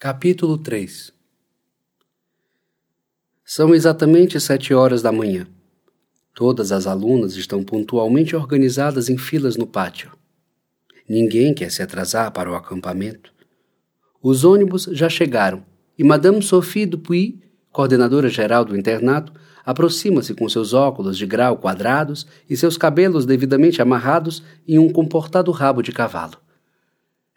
Capítulo 0.00 0.56
3 0.56 1.12
São 3.44 3.74
exatamente 3.74 4.38
sete 4.38 4.72
horas 4.72 5.02
da 5.02 5.10
manhã. 5.10 5.44
Todas 6.32 6.70
as 6.70 6.86
alunas 6.86 7.34
estão 7.34 7.64
pontualmente 7.64 8.36
organizadas 8.36 9.08
em 9.08 9.18
filas 9.18 9.56
no 9.56 9.66
pátio. 9.66 10.12
Ninguém 11.08 11.52
quer 11.52 11.72
se 11.72 11.82
atrasar 11.82 12.30
para 12.30 12.48
o 12.48 12.54
acampamento. 12.54 13.32
Os 14.22 14.44
ônibus 14.44 14.84
já 14.92 15.08
chegaram 15.08 15.64
e 15.98 16.04
Madame 16.04 16.40
Sophie 16.44 16.86
Dupuy, 16.86 17.42
coordenadora 17.72 18.28
geral 18.28 18.64
do 18.64 18.78
internato, 18.78 19.32
aproxima-se 19.66 20.32
com 20.32 20.48
seus 20.48 20.74
óculos 20.74 21.18
de 21.18 21.26
grau 21.26 21.56
quadrados 21.56 22.24
e 22.48 22.56
seus 22.56 22.76
cabelos 22.76 23.26
devidamente 23.26 23.82
amarrados 23.82 24.44
em 24.64 24.78
um 24.78 24.92
comportado 24.92 25.50
rabo 25.50 25.82
de 25.82 25.90
cavalo. 25.90 26.38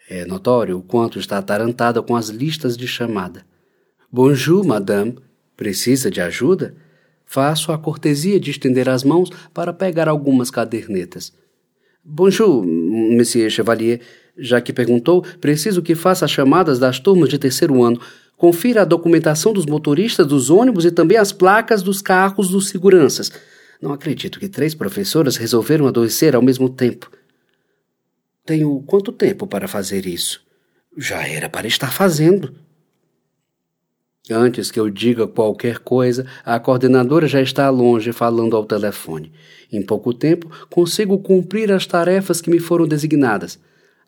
É 0.10 0.26
notório 0.26 0.78
o 0.78 0.82
quanto 0.82 1.20
está 1.20 1.38
atarantada 1.38 2.02
com 2.02 2.16
as 2.16 2.30
listas 2.30 2.76
de 2.76 2.88
chamada. 2.88 3.46
Bonjour, 4.12 4.66
madame. 4.66 5.18
Precisa 5.56 6.12
de 6.12 6.20
ajuda? 6.20 6.76
Faço 7.26 7.72
a 7.72 7.78
cortesia 7.78 8.40
de 8.40 8.52
estender 8.52 8.90
as 8.90 9.04
mãos 9.04 9.30
para 9.54 9.72
pegar 9.72 10.10
algumas 10.10 10.52
cadernetas. 10.52 11.32
Bonjour, 12.04 12.66
monsieur 12.66 13.50
Chevalier. 13.50 14.02
Já 14.38 14.60
que 14.60 14.74
perguntou, 14.74 15.24
preciso 15.40 15.82
que 15.82 15.96
faça 15.96 16.26
as 16.26 16.32
chamadas 16.32 16.80
das 16.80 17.00
turmas 17.00 17.30
de 17.30 17.38
terceiro 17.38 17.84
ano. 17.84 18.02
Confira 18.36 18.82
a 18.82 18.86
documentação 18.86 19.54
dos 19.54 19.66
motoristas 19.66 20.26
dos 20.26 20.50
ônibus 20.50 20.84
e 20.84 20.92
também 20.92 21.18
as 21.18 21.32
placas 21.32 21.84
dos 21.84 22.02
carros 22.02 22.50
dos 22.50 22.70
seguranças. 22.70 23.32
Não 23.82 23.94
acredito 23.94 24.40
que 24.40 24.50
três 24.50 24.74
professoras 24.74 25.38
resolveram 25.38 25.88
adoecer 25.88 26.36
ao 26.36 26.42
mesmo 26.42 26.68
tempo. 26.68 27.10
Tenho 28.46 28.82
quanto 28.88 29.12
tempo 29.12 29.46
para 29.46 29.68
fazer 29.68 30.06
isso? 30.06 30.42
Já 30.98 31.28
era 31.28 31.48
para 31.48 31.68
estar 31.68 31.92
fazendo. 31.92 32.54
Antes 34.30 34.72
que 34.72 34.80
eu 34.80 34.90
diga 34.90 35.28
qualquer 35.28 35.80
coisa, 35.80 36.26
a 36.44 36.60
coordenadora 36.60 37.28
já 37.28 37.42
está 37.42 37.70
longe 37.70 38.12
falando 38.12 38.56
ao 38.56 38.66
telefone. 38.66 39.32
Em 39.72 39.82
pouco 39.82 40.14
tempo, 40.14 40.50
consigo 40.70 41.20
cumprir 41.20 41.72
as 41.72 41.86
tarefas 41.86 42.42
que 42.42 42.50
me 42.50 42.60
foram 42.60 42.88
designadas. 42.88 43.60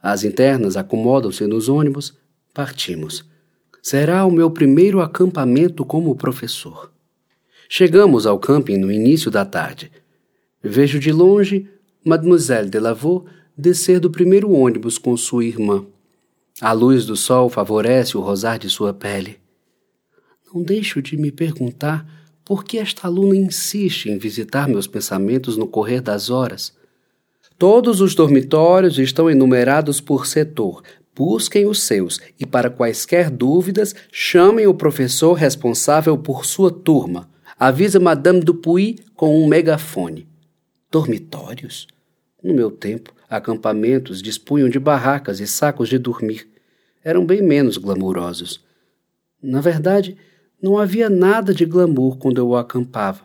As 0.02 0.24
internas 0.24 0.76
acomodam-se 0.78 1.46
nos 1.46 1.70
ônibus, 1.70 2.18
partimos. 2.54 3.26
Será 3.82 4.26
o 4.26 4.32
meu 4.32 4.50
primeiro 4.50 5.02
acampamento 5.02 5.86
como 5.86 6.16
professor. 6.16 6.92
Chegamos 7.70 8.26
ao 8.26 8.40
camping 8.40 8.78
no 8.78 8.92
início 8.92 9.30
da 9.30 9.46
tarde. 9.46 9.92
Vejo 10.62 11.00
de 11.00 11.12
longe 11.12 11.70
Mademoiselle 12.06 12.70
Delavaux 12.70 13.30
descer 13.58 14.00
do 14.00 14.10
primeiro 14.10 14.52
ônibus 14.52 14.98
com 14.98 15.16
sua 15.16 15.46
irmã. 15.46 15.86
A 16.62 16.72
luz 16.72 17.06
do 17.06 17.16
sol 17.16 17.50
favorece 17.50 18.18
o 18.18 18.22
rosar 18.22 18.60
de 18.60 18.70
sua 18.70 18.94
pele. 18.94 19.40
Não 20.54 20.62
deixo 20.62 21.02
de 21.02 21.18
me 21.18 21.32
perguntar 21.32 22.06
por 22.46 22.64
que 22.64 22.78
esta 22.78 23.08
aluna 23.08 23.36
insiste 23.36 24.10
em 24.10 24.18
visitar 24.18 24.68
meus 24.68 24.86
pensamentos 24.86 25.58
no 25.58 25.68
correr 25.68 26.02
das 26.02 26.30
horas. 26.30 26.74
Todos 27.58 28.02
os 28.02 28.14
dormitórios 28.14 28.98
estão 29.00 29.30
enumerados 29.30 30.02
por 30.02 30.26
setor. 30.26 30.84
Busquem 31.16 31.66
os 31.66 31.82
seus 31.84 32.20
e, 32.40 32.46
para 32.46 32.70
quaisquer 32.70 33.30
dúvidas, 33.30 33.96
chamem 34.12 34.68
o 34.68 34.74
professor 34.74 35.34
responsável 35.34 36.18
por 36.18 36.46
sua 36.46 36.72
turma. 36.72 37.30
Avisa 37.58 38.00
Madame 38.00 38.42
Dupuy 38.42 39.00
com 39.16 39.42
um 39.42 39.48
megafone. 39.48 40.28
Dormitórios? 40.92 41.88
No 42.44 42.54
meu 42.54 42.70
tempo, 42.70 43.13
acampamentos 43.36 44.22
dispunham 44.22 44.70
de 44.70 44.80
barracas 44.80 45.40
e 45.40 45.48
sacos 45.48 45.90
de 45.90 45.98
dormir. 45.98 46.48
Eram 47.04 47.26
bem 47.26 47.42
menos 47.42 47.78
glamurosos. 47.78 48.64
Na 49.42 49.60
verdade, 49.60 50.16
não 50.62 50.78
havia 50.78 51.10
nada 51.10 51.54
de 51.54 51.66
glamour 51.66 52.18
quando 52.18 52.38
eu 52.38 52.56
acampava. 52.56 53.22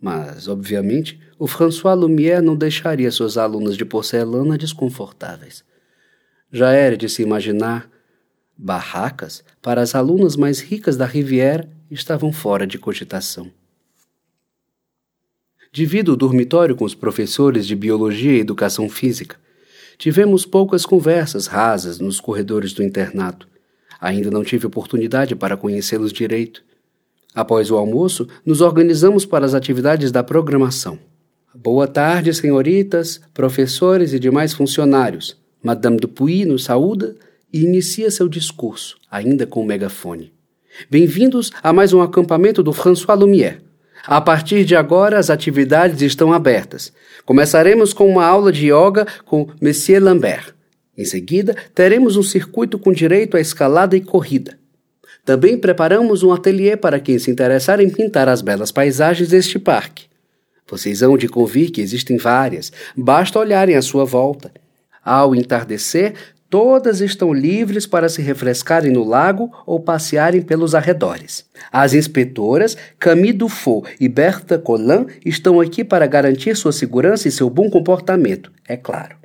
Mas, 0.00 0.48
obviamente, 0.48 1.20
o 1.38 1.46
François 1.46 1.96
Lumière 1.98 2.40
não 2.40 2.56
deixaria 2.56 3.10
suas 3.10 3.36
alunas 3.36 3.76
de 3.76 3.84
porcelana 3.84 4.56
desconfortáveis. 4.56 5.62
Já 6.50 6.72
era 6.72 6.96
de 6.96 7.08
se 7.08 7.22
imaginar. 7.22 7.90
Barracas, 8.56 9.44
para 9.60 9.82
as 9.82 9.94
alunas 9.94 10.34
mais 10.34 10.60
ricas 10.60 10.96
da 10.96 11.04
Riviera, 11.04 11.68
estavam 11.90 12.32
fora 12.32 12.66
de 12.66 12.78
cogitação. 12.78 13.50
Divido 15.72 16.12
o 16.12 16.16
dormitório 16.16 16.76
com 16.76 16.84
os 16.84 16.94
professores 16.94 17.66
de 17.66 17.74
biologia 17.76 18.32
e 18.32 18.40
educação 18.40 18.88
física. 18.88 19.36
Tivemos 19.98 20.44
poucas 20.44 20.84
conversas 20.84 21.46
rasas 21.46 21.98
nos 21.98 22.20
corredores 22.20 22.72
do 22.72 22.82
internato. 22.82 23.48
Ainda 24.00 24.30
não 24.30 24.44
tive 24.44 24.66
oportunidade 24.66 25.34
para 25.34 25.56
conhecê-los 25.56 26.12
direito. 26.12 26.62
Após 27.34 27.70
o 27.70 27.76
almoço, 27.76 28.26
nos 28.44 28.60
organizamos 28.60 29.26
para 29.26 29.44
as 29.44 29.54
atividades 29.54 30.10
da 30.10 30.22
programação. 30.22 30.98
Boa 31.54 31.86
tarde, 31.86 32.32
senhoritas, 32.34 33.20
professores 33.32 34.12
e 34.12 34.18
demais 34.18 34.52
funcionários. 34.52 35.36
Madame 35.62 35.96
Dupuy 35.96 36.44
nos 36.44 36.64
saúda 36.64 37.16
e 37.52 37.62
inicia 37.62 38.10
seu 38.10 38.28
discurso, 38.28 38.96
ainda 39.10 39.46
com 39.46 39.62
o 39.62 39.66
megafone. 39.66 40.32
Bem-vindos 40.90 41.50
a 41.62 41.72
mais 41.72 41.92
um 41.92 42.02
acampamento 42.02 42.62
do 42.62 42.72
François 42.72 43.18
Lumière. 43.18 43.65
A 44.06 44.20
partir 44.20 44.64
de 44.64 44.76
agora, 44.76 45.18
as 45.18 45.30
atividades 45.30 46.00
estão 46.00 46.32
abertas. 46.32 46.92
Começaremos 47.24 47.92
com 47.92 48.08
uma 48.08 48.24
aula 48.24 48.52
de 48.52 48.66
yoga 48.66 49.04
com 49.24 49.48
Monsieur 49.60 50.00
Lambert. 50.00 50.54
Em 50.96 51.04
seguida, 51.04 51.56
teremos 51.74 52.16
um 52.16 52.22
circuito 52.22 52.78
com 52.78 52.92
direito 52.92 53.36
à 53.36 53.40
escalada 53.40 53.96
e 53.96 54.00
corrida. 54.00 54.58
Também 55.24 55.58
preparamos 55.58 56.22
um 56.22 56.32
ateliê 56.32 56.76
para 56.76 57.00
quem 57.00 57.18
se 57.18 57.32
interessar 57.32 57.80
em 57.80 57.90
pintar 57.90 58.28
as 58.28 58.40
belas 58.40 58.70
paisagens 58.70 59.28
deste 59.28 59.58
parque. 59.58 60.06
Vocês 60.70 61.02
hão 61.02 61.18
de 61.18 61.28
convir 61.28 61.72
que 61.72 61.80
existem 61.80 62.16
várias, 62.16 62.72
basta 62.96 63.40
olharem 63.40 63.74
à 63.74 63.82
sua 63.82 64.04
volta. 64.04 64.52
Ao 65.04 65.34
entardecer, 65.34 66.14
Todas 66.48 67.00
estão 67.00 67.32
livres 67.32 67.86
para 67.86 68.08
se 68.08 68.22
refrescarem 68.22 68.92
no 68.92 69.02
lago 69.02 69.50
ou 69.66 69.80
passearem 69.80 70.40
pelos 70.40 70.76
arredores. 70.76 71.44
As 71.72 71.92
inspetoras 71.92 72.76
Camille 72.98 73.32
Dufaux 73.32 73.88
e 74.00 74.08
Bertha 74.08 74.56
Collin 74.56 75.06
estão 75.24 75.60
aqui 75.60 75.82
para 75.82 76.06
garantir 76.06 76.56
sua 76.56 76.72
segurança 76.72 77.26
e 77.26 77.32
seu 77.32 77.50
bom 77.50 77.68
comportamento, 77.68 78.52
é 78.66 78.76
claro. 78.76 79.16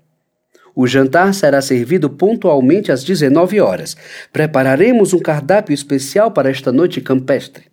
O 0.74 0.88
jantar 0.88 1.34
será 1.34 1.62
servido 1.62 2.10
pontualmente 2.10 2.92
às 2.92 3.04
19 3.04 3.60
horas. 3.60 3.96
Prepararemos 4.32 5.14
um 5.14 5.20
cardápio 5.20 5.74
especial 5.74 6.32
para 6.32 6.50
esta 6.50 6.72
noite 6.72 7.02
campestre. 7.02 7.66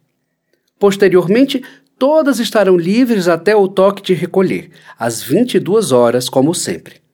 Posteriormente, 0.79 1.63
todas 1.99 2.39
estarão 2.39 2.77
livres 2.77 3.29
até 3.29 3.57
o 3.57 3.69
toque 3.69 4.03
de 4.03 4.15
recolher, 4.15 4.71
às 4.99 5.23
22 5.23 5.93
horas, 5.93 6.29
como 6.29 6.55
sempre. 6.55 7.08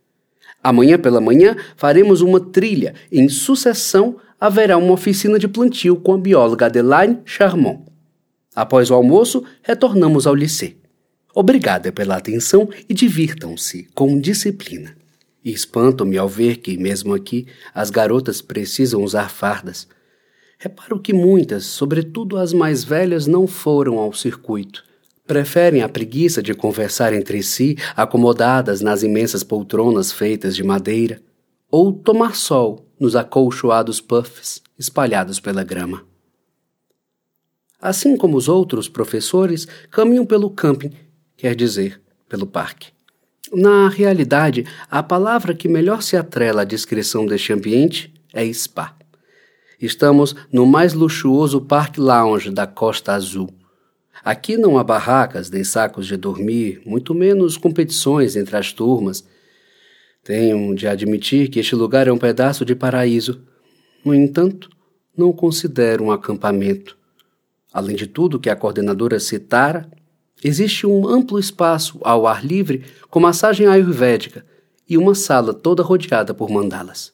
Amanhã 0.65 0.99
pela 0.99 1.21
manhã 1.21 1.55
faremos 1.77 2.23
uma 2.23 2.41
trilha. 2.41 2.95
Em 3.13 3.29
sucessão, 3.29 4.17
haverá 4.41 4.79
uma 4.79 4.95
oficina 4.95 5.39
de 5.39 5.47
plantio 5.47 5.95
com 5.95 6.15
a 6.15 6.19
bióloga 6.19 6.65
Adelaine 6.65 7.19
Charmont. 7.27 7.85
Após 8.57 8.91
o 8.91 8.95
almoço, 8.95 9.45
retornamos 9.63 10.27
ao 10.27 10.35
lycée. 10.35 10.79
Obrigada 11.35 11.93
pela 11.93 12.17
atenção 12.17 12.71
e 12.89 12.95
divirtam-se 12.95 13.89
com 13.95 14.19
disciplina. 14.19 14.97
E 15.45 15.53
espanto-me 15.53 16.17
ao 16.17 16.31
ver 16.31 16.57
que, 16.57 16.79
mesmo 16.79 17.13
aqui, 17.13 17.47
as 17.75 17.91
garotas 17.91 18.41
precisam 18.41 19.03
usar 19.03 19.29
fardas. 19.29 19.87
Reparo 20.59 20.99
que 20.99 21.13
muitas, 21.13 21.67
sobretudo 21.67 22.39
as 22.39 22.55
mais 22.55 22.83
velhas, 22.83 23.27
não 23.27 23.47
foram 23.47 23.99
ao 23.99 24.15
circuito 24.15 24.83
preferem 25.27 25.83
a 25.83 25.89
preguiça 25.89 26.43
de 26.43 26.55
conversar 26.55 27.13
entre 27.13 27.43
si, 27.43 27.77
acomodadas 27.97 28.81
nas 28.81 29.03
imensas 29.03 29.43
poltronas 29.43 30.13
feitas 30.13 30.55
de 30.55 30.63
madeira, 30.63 31.21
ou 31.71 31.93
tomar 31.93 32.37
sol 32.37 32.87
nos 33.01 33.17
acolchoados 33.17 34.01
puffs 34.01 34.63
espalhados 34.79 35.41
pela 35.41 35.65
grama. 35.65 36.05
Assim 37.81 38.17
como 38.17 38.37
os 38.37 38.49
outros 38.49 38.89
professores, 38.89 39.67
caminham 39.91 40.25
pelo 40.25 40.51
camping, 40.51 40.93
quer 41.37 41.55
dizer, 41.55 42.01
pelo 42.29 42.47
parque. 42.47 42.93
Na 43.53 43.89
realidade, 43.89 44.67
a 44.91 45.03
palavra 45.03 45.55
que 45.55 45.69
melhor 45.69 46.03
se 46.03 46.17
atrela 46.17 46.63
à 46.63 46.65
descrição 46.65 47.27
deste 47.27 47.53
ambiente 47.53 48.13
é 48.33 48.45
spa. 48.53 48.97
Estamos 49.81 50.35
no 50.51 50.67
mais 50.67 50.95
luxuoso 50.95 51.61
parque 51.61 52.01
lounge 52.01 52.51
da 52.51 52.67
Costa 52.67 53.13
Azul 53.13 53.51
Aqui 54.25 54.57
não 54.57 54.79
há 54.79 54.83
barracas 54.83 55.51
nem 55.51 55.63
sacos 55.63 56.07
de 56.07 56.17
dormir, 56.17 56.81
muito 56.87 57.13
menos 57.13 57.59
competições 57.59 58.37
entre 58.37 58.57
as 58.57 58.73
turmas. 58.73 59.23
Tenho 60.23 60.75
de 60.75 60.89
admitir 60.89 61.51
que 61.51 61.61
este 61.61 61.75
lugar 61.77 62.09
é 62.09 62.13
um 62.13 62.17
pedaço 62.17 62.65
de 62.65 62.75
paraíso. 62.75 63.43
No 64.03 64.15
entanto, 64.15 64.71
não 65.15 65.31
considero 65.31 66.05
um 66.05 66.11
acampamento. 66.11 66.97
Além 67.71 67.95
de 67.95 68.07
tudo 68.07 68.41
que 68.41 68.49
a 68.49 68.57
coordenadora 68.57 69.21
citara, 69.21 69.91
existe 70.43 70.87
um 70.87 71.07
amplo 71.07 71.39
espaço 71.39 71.99
ao 72.03 72.27
ar 72.27 72.43
livre 72.43 72.83
com 73.11 73.21
massagem 73.21 73.67
ayurvédica 73.67 74.47
e 74.89 74.97
uma 74.97 75.15
sala 75.15 75.53
toda 75.53 75.83
rodeada 75.83 76.33
por 76.33 76.49
mandalas. 76.49 77.13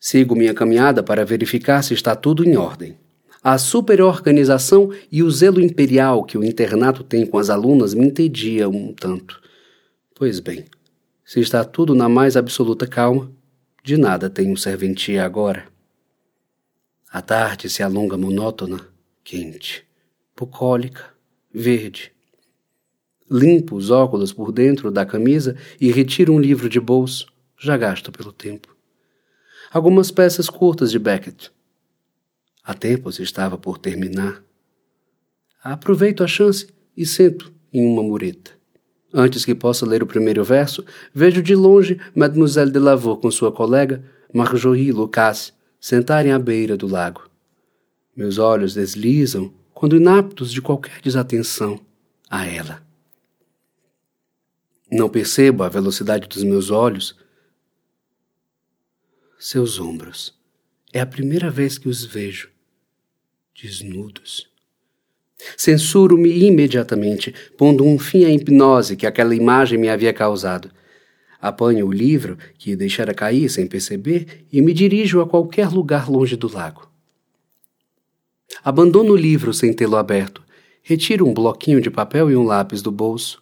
Sigo 0.00 0.34
minha 0.34 0.54
caminhada 0.54 1.04
para 1.04 1.24
verificar 1.24 1.82
se 1.82 1.94
está 1.94 2.16
tudo 2.16 2.44
em 2.44 2.56
ordem. 2.56 2.98
A 3.44 3.58
superorganização 3.58 4.92
e 5.10 5.20
o 5.20 5.28
zelo 5.28 5.60
imperial 5.60 6.22
que 6.22 6.38
o 6.38 6.44
internato 6.44 7.02
tem 7.02 7.26
com 7.26 7.38
as 7.38 7.50
alunas 7.50 7.92
me 7.92 8.06
entediam 8.06 8.70
um 8.70 8.92
tanto. 8.92 9.42
Pois 10.14 10.38
bem, 10.38 10.64
se 11.24 11.40
está 11.40 11.64
tudo 11.64 11.92
na 11.92 12.08
mais 12.08 12.36
absoluta 12.36 12.86
calma, 12.86 13.32
de 13.82 13.96
nada 13.96 14.30
tenho 14.30 14.56
serventia 14.56 15.24
agora. 15.24 15.66
A 17.10 17.20
tarde 17.20 17.68
se 17.68 17.82
alonga 17.82 18.16
monótona, 18.16 18.80
quente, 19.24 19.84
bucólica, 20.36 21.12
verde. 21.52 22.12
Limpo 23.28 23.74
os 23.74 23.90
óculos 23.90 24.32
por 24.32 24.52
dentro 24.52 24.88
da 24.88 25.04
camisa 25.04 25.56
e 25.80 25.90
retiro 25.90 26.32
um 26.32 26.38
livro 26.38 26.68
de 26.68 26.78
bolso, 26.78 27.26
já 27.58 27.76
gasto 27.76 28.12
pelo 28.12 28.32
tempo. 28.32 28.76
Algumas 29.72 30.12
peças 30.12 30.48
curtas 30.48 30.92
de 30.92 30.98
Beckett. 31.00 31.50
Há 32.64 32.74
tempos 32.74 33.18
estava 33.18 33.58
por 33.58 33.78
terminar. 33.78 34.42
Aproveito 35.62 36.22
a 36.22 36.28
chance 36.28 36.68
e 36.96 37.04
sento 37.04 37.52
em 37.72 37.84
uma 37.84 38.02
mureta. 38.02 38.52
Antes 39.12 39.44
que 39.44 39.54
possa 39.54 39.84
ler 39.84 40.02
o 40.02 40.06
primeiro 40.06 40.44
verso, 40.44 40.84
vejo 41.12 41.42
de 41.42 41.54
longe 41.54 42.00
Mademoiselle 42.14 42.70
de 42.70 42.78
Lavaux 42.78 43.20
com 43.20 43.30
sua 43.30 43.52
colega, 43.52 44.04
Marjorie 44.32 44.92
Lucas, 44.92 45.52
sentarem 45.80 46.32
à 46.32 46.38
beira 46.38 46.76
do 46.76 46.86
lago. 46.86 47.28
Meus 48.16 48.38
olhos 48.38 48.74
deslizam, 48.74 49.52
quando 49.74 49.96
inaptos 49.96 50.52
de 50.52 50.62
qualquer 50.62 51.00
desatenção, 51.00 51.80
a 52.30 52.46
ela. 52.46 52.82
Não 54.90 55.08
percebo 55.08 55.64
a 55.64 55.68
velocidade 55.68 56.28
dos 56.28 56.42
meus 56.44 56.70
olhos. 56.70 57.16
Seus 59.38 59.80
ombros. 59.80 60.38
É 60.92 61.00
a 61.00 61.06
primeira 61.06 61.50
vez 61.50 61.78
que 61.78 61.88
os 61.88 62.04
vejo. 62.04 62.51
Desnudos. 63.62 64.48
Censuro-me 65.56 66.28
imediatamente, 66.44 67.32
pondo 67.56 67.84
um 67.84 67.96
fim 67.96 68.24
à 68.24 68.30
hipnose 68.30 68.96
que 68.96 69.06
aquela 69.06 69.36
imagem 69.36 69.78
me 69.78 69.88
havia 69.88 70.12
causado. 70.12 70.68
Apanho 71.40 71.86
o 71.86 71.92
livro, 71.92 72.36
que 72.58 72.74
deixara 72.74 73.14
cair 73.14 73.48
sem 73.48 73.68
perceber, 73.68 74.46
e 74.52 74.60
me 74.60 74.74
dirijo 74.74 75.20
a 75.20 75.28
qualquer 75.28 75.68
lugar 75.68 76.10
longe 76.10 76.34
do 76.34 76.52
lago. 76.52 76.90
Abandono 78.64 79.12
o 79.12 79.16
livro 79.16 79.54
sem 79.54 79.72
tê-lo 79.72 79.96
aberto. 79.96 80.42
Retiro 80.82 81.24
um 81.24 81.32
bloquinho 81.32 81.80
de 81.80 81.90
papel 81.90 82.32
e 82.32 82.36
um 82.36 82.42
lápis 82.42 82.82
do 82.82 82.90
bolso. 82.90 83.40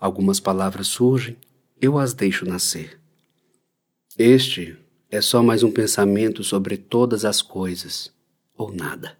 Algumas 0.00 0.40
palavras 0.40 0.88
surgem, 0.88 1.36
eu 1.80 1.96
as 1.96 2.12
deixo 2.12 2.44
nascer. 2.44 2.98
Este 4.18 4.76
é 5.08 5.20
só 5.20 5.44
mais 5.44 5.62
um 5.62 5.70
pensamento 5.70 6.42
sobre 6.42 6.76
todas 6.76 7.24
as 7.24 7.40
coisas, 7.40 8.12
ou 8.56 8.72
nada. 8.72 9.16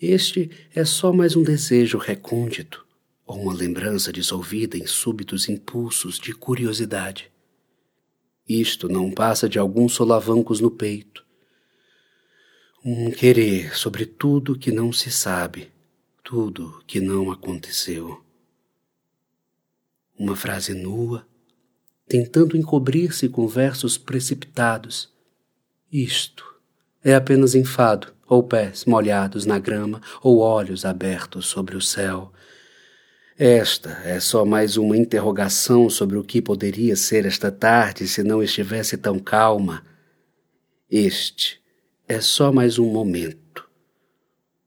Este 0.00 0.48
é 0.72 0.84
só 0.84 1.12
mais 1.12 1.34
um 1.34 1.42
desejo 1.42 1.98
recôndito 1.98 2.86
ou 3.26 3.42
uma 3.42 3.52
lembrança 3.52 4.12
dissolvida 4.12 4.78
em 4.78 4.86
súbitos 4.86 5.48
impulsos 5.48 6.20
de 6.20 6.32
curiosidade. 6.32 7.32
Isto 8.48 8.88
não 8.88 9.10
passa 9.10 9.48
de 9.48 9.58
alguns 9.58 9.94
solavancos 9.94 10.60
no 10.60 10.70
peito. 10.70 11.26
Um 12.84 13.10
querer 13.10 13.76
sobre 13.76 14.06
tudo 14.06 14.56
que 14.56 14.70
não 14.70 14.92
se 14.92 15.10
sabe, 15.10 15.72
tudo 16.22 16.80
que 16.86 17.00
não 17.00 17.32
aconteceu. 17.32 18.24
Uma 20.16 20.36
frase 20.36 20.74
nua, 20.74 21.26
tentando 22.06 22.56
encobrir-se 22.56 23.28
com 23.28 23.48
versos 23.48 23.98
precipitados. 23.98 25.12
Isto 25.90 26.57
é 27.04 27.14
apenas 27.14 27.54
enfado 27.54 28.12
ou 28.28 28.42
pés 28.42 28.84
molhados 28.84 29.46
na 29.46 29.58
grama, 29.58 30.02
ou 30.22 30.38
olhos 30.40 30.84
abertos 30.84 31.46
sobre 31.46 31.76
o 31.76 31.80
céu. 31.80 32.32
Esta 33.38 33.90
é 34.04 34.20
só 34.20 34.44
mais 34.44 34.76
uma 34.76 34.96
interrogação 34.96 35.88
sobre 35.88 36.18
o 36.18 36.24
que 36.24 36.42
poderia 36.42 36.94
ser 36.96 37.24
esta 37.24 37.50
tarde 37.50 38.06
se 38.06 38.22
não 38.22 38.42
estivesse 38.42 38.98
tão 38.98 39.18
calma. 39.18 39.86
Este 40.90 41.62
é 42.06 42.20
só 42.20 42.52
mais 42.52 42.78
um 42.78 42.90
momento, 42.90 43.68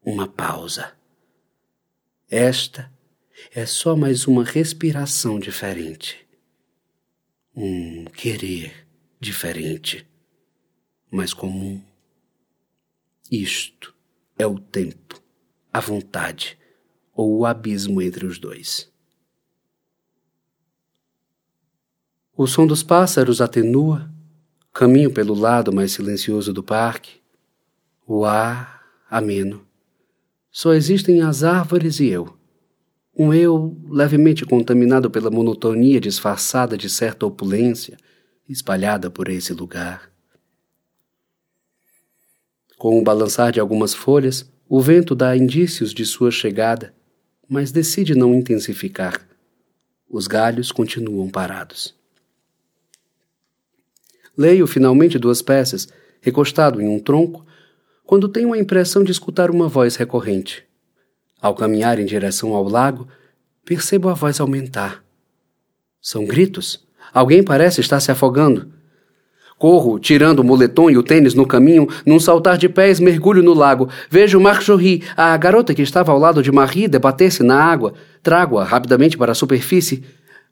uma 0.04 0.26
pausa. 0.26 0.92
Esta 2.30 2.90
é 3.54 3.66
só 3.66 3.94
mais 3.94 4.26
uma 4.26 4.42
respiração 4.42 5.38
diferente, 5.38 6.26
um 7.54 8.06
querer 8.06 8.86
diferente, 9.20 10.06
mas 11.10 11.34
comum. 11.34 11.91
Isto 13.32 13.94
é 14.38 14.46
o 14.46 14.58
tempo, 14.58 15.18
a 15.72 15.80
vontade 15.80 16.58
ou 17.14 17.38
o 17.38 17.46
abismo 17.46 18.02
entre 18.02 18.26
os 18.26 18.38
dois. 18.38 18.92
O 22.36 22.46
som 22.46 22.66
dos 22.66 22.82
pássaros 22.82 23.40
atenua, 23.40 24.12
caminho 24.70 25.10
pelo 25.10 25.32
lado 25.32 25.72
mais 25.72 25.92
silencioso 25.92 26.52
do 26.52 26.62
parque. 26.62 27.22
O 28.06 28.26
ar 28.26 28.82
ameno. 29.08 29.66
Só 30.50 30.74
existem 30.74 31.22
as 31.22 31.42
árvores 31.42 32.00
e 32.00 32.08
eu. 32.08 32.36
Um 33.16 33.32
eu 33.32 33.80
levemente 33.88 34.44
contaminado 34.44 35.10
pela 35.10 35.30
monotonia 35.30 35.98
disfarçada 35.98 36.76
de 36.76 36.90
certa 36.90 37.24
opulência 37.24 37.96
espalhada 38.46 39.10
por 39.10 39.28
esse 39.30 39.54
lugar. 39.54 40.11
Com 42.82 42.98
o 42.98 43.02
balançar 43.04 43.52
de 43.52 43.60
algumas 43.60 43.94
folhas, 43.94 44.44
o 44.68 44.80
vento 44.80 45.14
dá 45.14 45.36
indícios 45.36 45.94
de 45.94 46.04
sua 46.04 46.32
chegada, 46.32 46.92
mas 47.48 47.70
decide 47.70 48.12
não 48.12 48.34
intensificar. 48.34 49.24
Os 50.10 50.26
galhos 50.26 50.72
continuam 50.72 51.30
parados. 51.30 51.94
Leio 54.36 54.66
finalmente 54.66 55.16
duas 55.16 55.40
peças, 55.40 55.86
recostado 56.20 56.82
em 56.82 56.88
um 56.88 56.98
tronco, 56.98 57.46
quando 58.04 58.28
tenho 58.28 58.52
a 58.52 58.58
impressão 58.58 59.04
de 59.04 59.12
escutar 59.12 59.48
uma 59.48 59.68
voz 59.68 59.94
recorrente. 59.94 60.64
Ao 61.40 61.54
caminhar 61.54 62.00
em 62.00 62.04
direção 62.04 62.52
ao 62.52 62.64
lago, 62.64 63.06
percebo 63.64 64.08
a 64.08 64.14
voz 64.14 64.40
aumentar. 64.40 65.04
São 66.00 66.24
gritos. 66.24 66.84
Alguém 67.14 67.44
parece 67.44 67.80
estar 67.80 68.00
se 68.00 68.10
afogando. 68.10 68.72
Corro, 69.62 69.96
tirando 70.00 70.40
o 70.40 70.44
moletom 70.44 70.90
e 70.90 70.98
o 70.98 71.04
tênis 71.04 71.34
no 71.34 71.46
caminho, 71.46 71.86
num 72.04 72.18
saltar 72.18 72.58
de 72.58 72.68
pés 72.68 72.98
mergulho 72.98 73.44
no 73.44 73.54
lago. 73.54 73.88
Vejo 74.10 74.40
Marjorie, 74.40 75.04
a 75.16 75.36
garota 75.36 75.72
que 75.72 75.82
estava 75.82 76.10
ao 76.10 76.18
lado 76.18 76.42
de 76.42 76.50
Marie, 76.50 76.88
debater-se 76.88 77.44
na 77.44 77.62
água. 77.62 77.94
Trago-a 78.24 78.64
rapidamente 78.64 79.16
para 79.16 79.30
a 79.30 79.36
superfície. 79.36 80.02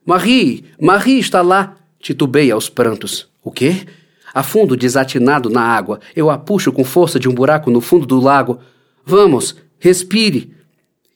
Marie! 0.06 0.64
Marie 0.80 1.18
está 1.18 1.42
lá! 1.42 1.74
Titubei 1.98 2.52
aos 2.52 2.68
prantos. 2.68 3.28
O 3.42 3.50
quê? 3.50 3.78
Afundo 4.32 4.76
desatinado 4.76 5.50
na 5.50 5.62
água. 5.62 5.98
Eu 6.14 6.30
a 6.30 6.38
puxo 6.38 6.70
com 6.70 6.84
força 6.84 7.18
de 7.18 7.28
um 7.28 7.34
buraco 7.34 7.68
no 7.68 7.80
fundo 7.80 8.06
do 8.06 8.20
lago. 8.20 8.60
Vamos, 9.04 9.56
respire! 9.80 10.54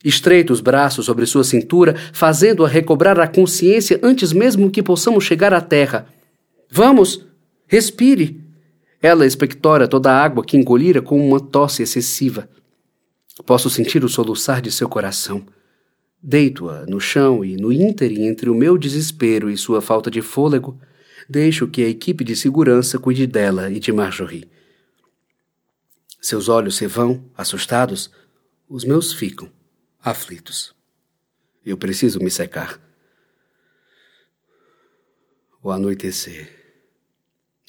Estreito 0.03 0.51
os 0.51 0.59
braços 0.59 1.05
sobre 1.05 1.25
sua 1.25 1.45
cintura, 1.45 1.95
fazendo-a 2.11 2.67
recobrar 2.67 3.17
a 3.21 3.25
consciência 3.25 3.97
antes 4.03 4.33
mesmo 4.33 4.69
que 4.69 4.83
possamos 4.83 5.23
chegar 5.23 5.53
à 5.53 5.61
terra. 5.61 6.07
Vamos! 6.69 7.25
Respire! 7.67 8.43
Ela 9.01 9.25
expectora 9.25 9.87
toda 9.87 10.11
a 10.11 10.23
água 10.23 10.43
que 10.43 10.57
engolira 10.57 11.01
com 11.01 11.19
uma 11.27 11.39
tosse 11.39 11.83
excessiva. 11.83 12.49
Posso 13.45 13.69
sentir 13.69 14.03
o 14.03 14.09
soluçar 14.09 14.61
de 14.61 14.71
seu 14.71 14.89
coração. 14.89 15.45
Deito-a 16.21 16.85
no 16.87 16.99
chão 16.99 17.45
e, 17.45 17.55
no 17.55 17.71
ínterim 17.71 18.25
entre 18.25 18.49
o 18.49 18.55
meu 18.55 18.77
desespero 18.77 19.49
e 19.49 19.57
sua 19.57 19.81
falta 19.81 20.09
de 20.09 20.21
fôlego, 20.21 20.79
deixo 21.29 21.67
que 21.67 21.83
a 21.83 21.87
equipe 21.87 22.23
de 22.23 22.35
segurança 22.35 22.97
cuide 22.97 23.27
dela 23.27 23.69
e 23.69 23.79
de 23.79 23.91
Marjorie. 23.91 24.49
Seus 26.19 26.49
olhos 26.49 26.77
se 26.77 26.87
vão, 26.87 27.29
assustados, 27.37 28.09
os 28.67 28.83
meus 28.83 29.13
ficam, 29.13 29.51
aflitos. 30.01 30.73
Eu 31.63 31.77
preciso 31.77 32.19
me 32.19 32.31
secar. 32.31 32.81
O 35.61 35.69
anoitecer. 35.69 36.64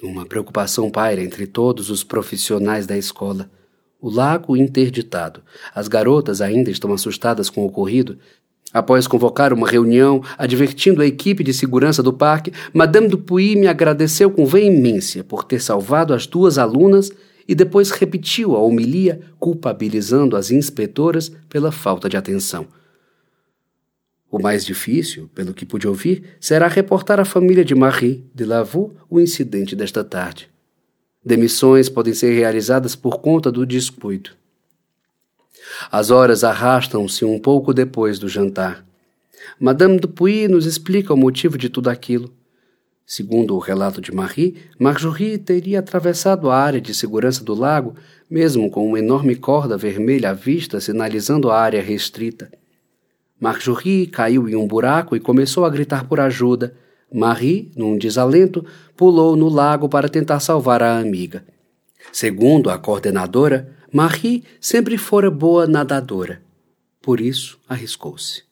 Uma 0.03 0.27
preocupação 0.27 0.91
paira 0.91 1.23
entre 1.23 1.47
todos 1.47 1.89
os 1.89 2.05
profissionais 2.05 2.87
da 2.87 2.99
escola. 2.99 3.49
O 3.99 4.11
lago 4.11 4.55
interditado. 4.55 5.41
As 5.75 5.89
garotas 5.89 6.43
ainda 6.43 6.71
estão 6.71 6.93
assustadas 6.93 7.49
com 7.49 7.63
o 7.63 7.67
ocorrido. 7.67 8.19
Após 8.75 9.07
convocar 9.07 9.55
uma 9.55 9.67
reunião, 9.67 10.23
advertindo 10.37 11.01
a 11.01 11.07
equipe 11.07 11.43
de 11.43 11.55
segurança 11.55 12.03
do 12.03 12.13
parque, 12.13 12.53
Madame 12.75 13.09
Dupuy 13.09 13.57
me 13.57 13.69
agradeceu 13.69 14.31
com 14.31 14.45
veemência 14.45 15.25
por 15.25 15.45
ter 15.45 15.63
salvado 15.63 16.13
as 16.13 16.27
duas 16.27 16.59
alunas 16.59 17.11
e 17.49 17.55
depois 17.55 17.91
repetiu 17.91 18.55
a 18.55 18.61
homilia, 18.61 19.23
culpabilizando 19.39 20.37
as 20.37 20.51
inspetoras 20.51 21.33
pela 21.49 21.73
falta 21.73 22.07
de 22.07 22.19
atenção. 22.19 22.67
O 24.31 24.41
mais 24.41 24.65
difícil, 24.65 25.31
pelo 25.35 25.55
que 25.55 25.65
pude 25.65 25.87
ouvir, 25.87 26.37
será 26.41 26.67
reportar 26.67 27.21
à 27.21 27.25
família 27.25 27.65
de 27.65 27.75
Marie 27.75 28.25
de 28.35 28.45
Lavaux 28.45 28.95
o 29.09 29.21
incidente 29.21 29.77
desta 29.77 30.03
tarde. 30.03 30.51
Demissões 31.25 31.89
podem 31.89 32.15
ser 32.15 32.33
realizadas 32.35 32.95
por 32.97 33.21
conta 33.21 33.51
do 33.51 33.65
descuido. 33.65 34.31
As 35.91 36.11
horas 36.11 36.45
arrastam-se 36.45 37.25
um 37.25 37.39
pouco 37.39 37.73
depois 37.73 38.19
do 38.19 38.29
jantar. 38.29 38.85
Madame 39.59 39.99
Dupuy 39.99 40.49
nos 40.49 40.67
explica 40.67 41.15
o 41.15 41.17
motivo 41.17 41.57
de 41.57 41.69
tudo 41.69 41.89
aquilo. 41.89 42.33
Segundo 43.05 43.55
o 43.55 43.61
relato 43.61 44.01
de 44.01 44.13
Marie, 44.13 44.57
Marjorie 44.79 45.39
teria 45.39 45.79
atravessado 45.79 46.51
a 46.51 46.57
área 46.57 46.81
de 46.81 46.93
segurança 46.93 47.45
do 47.45 47.55
lago, 47.55 47.95
mesmo 48.29 48.69
com 48.69 48.87
uma 48.87 48.99
enorme 48.99 49.37
corda 49.37 49.77
vermelha 49.77 50.31
à 50.31 50.33
vista 50.33 50.81
sinalizando 50.81 51.51
a 51.51 51.61
área 51.61 51.81
restrita. 51.81 52.51
Marjorie 53.39 54.07
caiu 54.07 54.49
em 54.49 54.57
um 54.57 54.67
buraco 54.67 55.15
e 55.15 55.21
começou 55.21 55.65
a 55.65 55.71
gritar 55.71 56.09
por 56.09 56.19
ajuda. 56.21 56.75
Marie, 57.13 57.71
num 57.77 57.97
desalento, 57.97 58.65
pulou 58.97 59.37
no 59.37 59.49
lago 59.49 59.89
para 59.89 60.09
tentar 60.09 60.41
salvar 60.41 60.83
a 60.83 60.99
amiga. 60.99 61.45
Segundo 62.13 62.71
a 62.71 62.79
coordenadora, 62.79 63.75
Marie 63.93 64.43
sempre 64.61 64.97
fora 64.97 65.31
boa 65.31 65.67
nadadora. 65.67 66.43
Por 67.03 67.21
isso, 67.21 67.59
arriscou-se. 67.69 68.43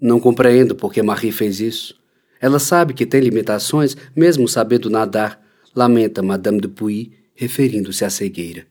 Não 0.00 0.20
compreendo 0.20 0.74
por 0.74 0.92
que 0.92 1.02
Marie 1.02 1.32
fez 1.32 1.60
isso. 1.60 1.98
Ela 2.40 2.58
sabe 2.58 2.92
que 2.92 3.06
tem 3.06 3.20
limitações, 3.20 3.96
mesmo 4.14 4.46
sabendo 4.46 4.90
nadar, 4.90 5.40
lamenta 5.74 6.22
Madame 6.22 6.60
de 6.60 6.68
Puy, 6.68 7.12
referindo-se 7.34 8.04
à 8.04 8.10
cegueira. 8.10 8.66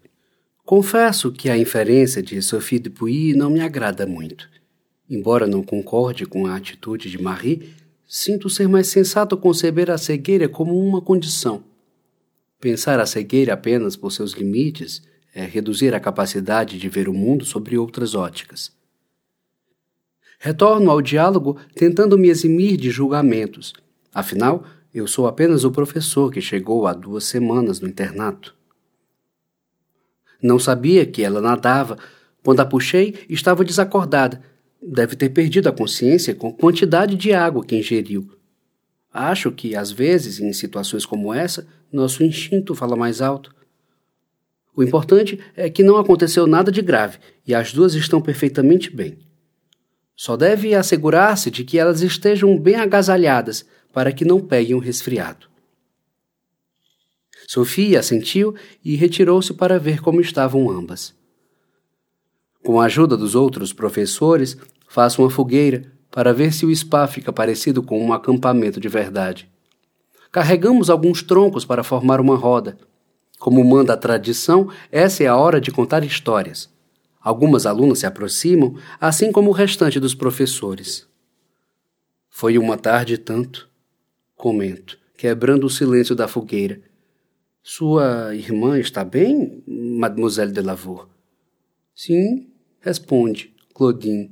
Confesso 0.63 1.31
que 1.31 1.49
a 1.49 1.57
inferência 1.57 2.21
de 2.21 2.41
Sophie 2.41 2.79
de 2.79 2.89
Puy 2.89 3.33
não 3.33 3.49
me 3.49 3.61
agrada 3.61 4.05
muito. 4.05 4.49
Embora 5.09 5.45
não 5.45 5.63
concorde 5.63 6.25
com 6.25 6.47
a 6.47 6.55
atitude 6.55 7.09
de 7.09 7.21
Marie, 7.21 7.73
sinto 8.07 8.49
ser 8.49 8.67
mais 8.67 8.87
sensato 8.87 9.37
conceber 9.37 9.91
a 9.91 9.97
cegueira 9.97 10.49
como 10.49 10.77
uma 10.77 11.01
condição. 11.01 11.63
Pensar 12.59 12.99
a 12.99 13.05
cegueira 13.05 13.53
apenas 13.53 13.95
por 13.95 14.11
seus 14.11 14.31
limites 14.33 15.03
é 15.33 15.43
reduzir 15.43 15.93
a 15.93 15.99
capacidade 15.99 16.79
de 16.79 16.89
ver 16.89 17.09
o 17.09 17.13
mundo 17.13 17.45
sobre 17.45 17.77
outras 17.77 18.15
óticas. 18.15 18.71
Retorno 20.39 20.89
ao 20.89 21.01
diálogo 21.01 21.57
tentando 21.75 22.17
me 22.17 22.29
eximir 22.29 22.77
de 22.77 22.89
julgamentos. 22.89 23.73
Afinal, 24.13 24.63
eu 24.93 25.07
sou 25.07 25.27
apenas 25.27 25.63
o 25.63 25.71
professor 25.71 26.31
que 26.31 26.39
chegou 26.39 26.87
há 26.87 26.93
duas 26.93 27.25
semanas 27.25 27.79
no 27.79 27.87
internato. 27.87 28.55
Não 30.41 30.57
sabia 30.57 31.05
que 31.05 31.23
ela 31.23 31.41
nadava. 31.41 31.97
Quando 32.43 32.59
a 32.61 32.65
puxei, 32.65 33.25
estava 33.27 33.65
desacordada. 33.65 34.41
Deve 34.87 35.15
ter 35.15 35.29
perdido 35.29 35.67
a 35.67 35.71
consciência 35.71 36.35
com 36.35 36.49
a 36.49 36.53
quantidade 36.53 37.15
de 37.15 37.33
água 37.33 37.65
que 37.65 37.75
ingeriu. 37.75 38.29
Acho 39.11 39.51
que, 39.51 39.75
às 39.75 39.91
vezes, 39.91 40.39
em 40.39 40.53
situações 40.53 41.05
como 41.05 41.33
essa, 41.33 41.67
nosso 41.91 42.23
instinto 42.23 42.75
fala 42.75 42.95
mais 42.95 43.19
alto. 43.19 43.55
O 44.75 44.83
importante 44.83 45.39
é 45.55 45.69
que 45.69 45.81
não 45.81 45.97
aconteceu 45.97 46.45
nada 46.45 46.71
de 46.71 46.81
grave 46.81 47.17
e 47.47 47.55
as 47.55 47.73
duas 47.73 47.95
estão 47.95 48.21
perfeitamente 48.21 48.93
bem. 48.93 49.17
Só 50.15 50.37
deve 50.37 50.75
assegurar-se 50.75 51.49
de 51.49 51.63
que 51.63 51.79
elas 51.79 52.01
estejam 52.01 52.57
bem 52.57 52.75
agasalhadas 52.75 53.65
para 53.91 54.11
que 54.11 54.25
não 54.25 54.39
peguem 54.39 54.75
um 54.75 54.79
resfriado. 54.79 55.47
Sofia 57.47 57.99
assentiu 57.99 58.53
e 58.83 58.95
retirou-se 58.95 59.53
para 59.53 59.79
ver 59.79 60.01
como 60.01 60.21
estavam 60.21 60.69
ambas. 60.69 61.15
Com 62.63 62.79
a 62.79 62.85
ajuda 62.85 63.15
dos 63.15 63.35
outros 63.35 63.71
professores, 63.71 64.57
faço 64.95 65.21
uma 65.21 65.29
fogueira 65.29 65.91
para 66.09 66.31
ver 66.31 66.53
se 66.53 66.65
o 66.65 66.73
spa 66.73 67.05
fica 67.05 67.33
parecido 67.33 67.83
com 67.83 68.01
um 68.01 68.13
acampamento 68.13 68.79
de 68.79 68.87
verdade. 68.87 69.51
Carregamos 70.31 70.89
alguns 70.89 71.21
troncos 71.21 71.65
para 71.65 71.83
formar 71.83 72.21
uma 72.21 72.37
roda. 72.37 72.77
Como 73.37 73.61
manda 73.61 73.91
a 73.91 73.97
tradição, 73.97 74.69
essa 74.89 75.21
é 75.21 75.27
a 75.27 75.35
hora 75.35 75.59
de 75.59 75.69
contar 75.69 76.05
histórias. 76.05 76.73
Algumas 77.19 77.65
alunas 77.65 77.99
se 77.99 78.05
aproximam, 78.05 78.77
assim 78.97 79.33
como 79.33 79.49
o 79.49 79.53
restante 79.53 79.99
dos 79.99 80.15
professores. 80.15 81.05
Foi 82.29 82.57
uma 82.57 82.77
tarde 82.77 83.17
tanto, 83.17 83.67
comento, 84.33 84.97
quebrando 85.17 85.65
o 85.65 85.69
silêncio 85.69 86.15
da 86.15 86.25
fogueira. 86.25 86.81
Sua 87.61 88.33
irmã 88.33 88.79
está 88.79 89.03
bem, 89.03 89.61
Mademoiselle 89.67 90.53
de 90.53 90.61
Lavour? 90.61 91.09
Sim, 91.93 92.47
responde 92.79 93.53
Claudine, 93.73 94.31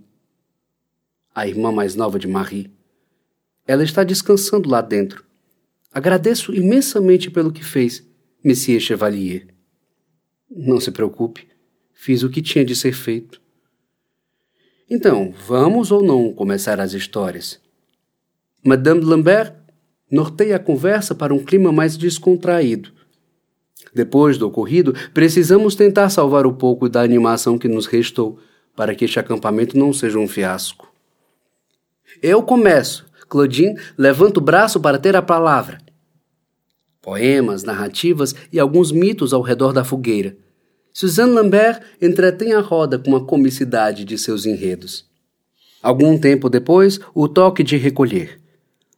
a 1.34 1.48
irmã 1.48 1.72
mais 1.72 1.96
nova 1.96 2.20
de 2.20 2.28
Marie. 2.28 2.72
Ela 3.66 3.84
está 3.84 4.04
descansando 4.04 4.70
lá 4.70 4.82
dentro. 4.82 5.24
Agradeço 5.92 6.54
imensamente 6.54 7.32
pelo 7.32 7.52
que 7.52 7.64
fez, 7.64 8.04
Monsieur 8.44 8.80
Chevalier. 8.80 9.48
Não 10.50 10.80
se 10.80 10.92
preocupe. 10.92 11.48
Fiz 11.94 12.24
o 12.24 12.30
que 12.30 12.42
tinha 12.42 12.66
de 12.66 12.76
ser 12.76 12.94
feito. 12.94 13.42
Então, 14.90 15.34
vamos 15.48 15.92
ou 15.92 16.04
não 16.04 16.34
começar 16.34 16.80
as 16.80 16.94
histórias? 16.94 17.60
Madame 18.64 19.02
Lambert 19.02 19.56
norteia 20.12 20.58
a 20.58 20.60
conversa 20.60 21.16
para 21.16 21.34
um 21.34 21.44
clima 21.44 21.72
mais 21.72 21.98
descontraído. 21.98 22.92
Depois 23.94 24.38
do 24.38 24.48
ocorrido, 24.48 24.94
precisamos 25.14 25.76
tentar 25.76 26.10
salvar 26.10 26.46
o 26.46 26.54
pouco 26.54 26.88
da 26.88 27.02
animação 27.02 27.58
que 27.58 27.68
nos 27.68 27.86
restou, 27.86 28.40
para 28.76 28.94
que 28.94 29.06
este 29.06 29.20
acampamento 29.20 29.78
não 29.78 29.94
seja 29.94 30.20
um 30.20 30.28
fiasco. 30.28 30.93
Eu 32.22 32.44
começo. 32.44 33.06
Claudine 33.28 33.80
levanta 33.98 34.40
o 34.40 34.44
braço 34.44 34.80
para 34.80 34.98
ter 34.98 35.16
a 35.16 35.22
palavra. 35.22 35.80
Poemas, 37.02 37.64
narrativas 37.64 38.36
e 38.52 38.60
alguns 38.60 38.92
mitos 38.92 39.34
ao 39.34 39.42
redor 39.42 39.74
da 39.74 39.84
fogueira. 39.84 40.38
Suzanne 40.94 41.34
Lambert 41.34 41.82
entretém 42.02 42.54
a 42.54 42.60
roda 42.60 43.00
com 43.00 43.16
a 43.16 43.26
comicidade 43.26 44.06
de 44.06 44.18
seus 44.18 44.46
enredos. 44.46 45.06
Algum 45.82 46.18
tempo 46.18 46.50
depois, 46.50 47.00
o 47.14 47.28
toque 47.28 47.64
de 47.64 47.76
recolher. 47.76 48.40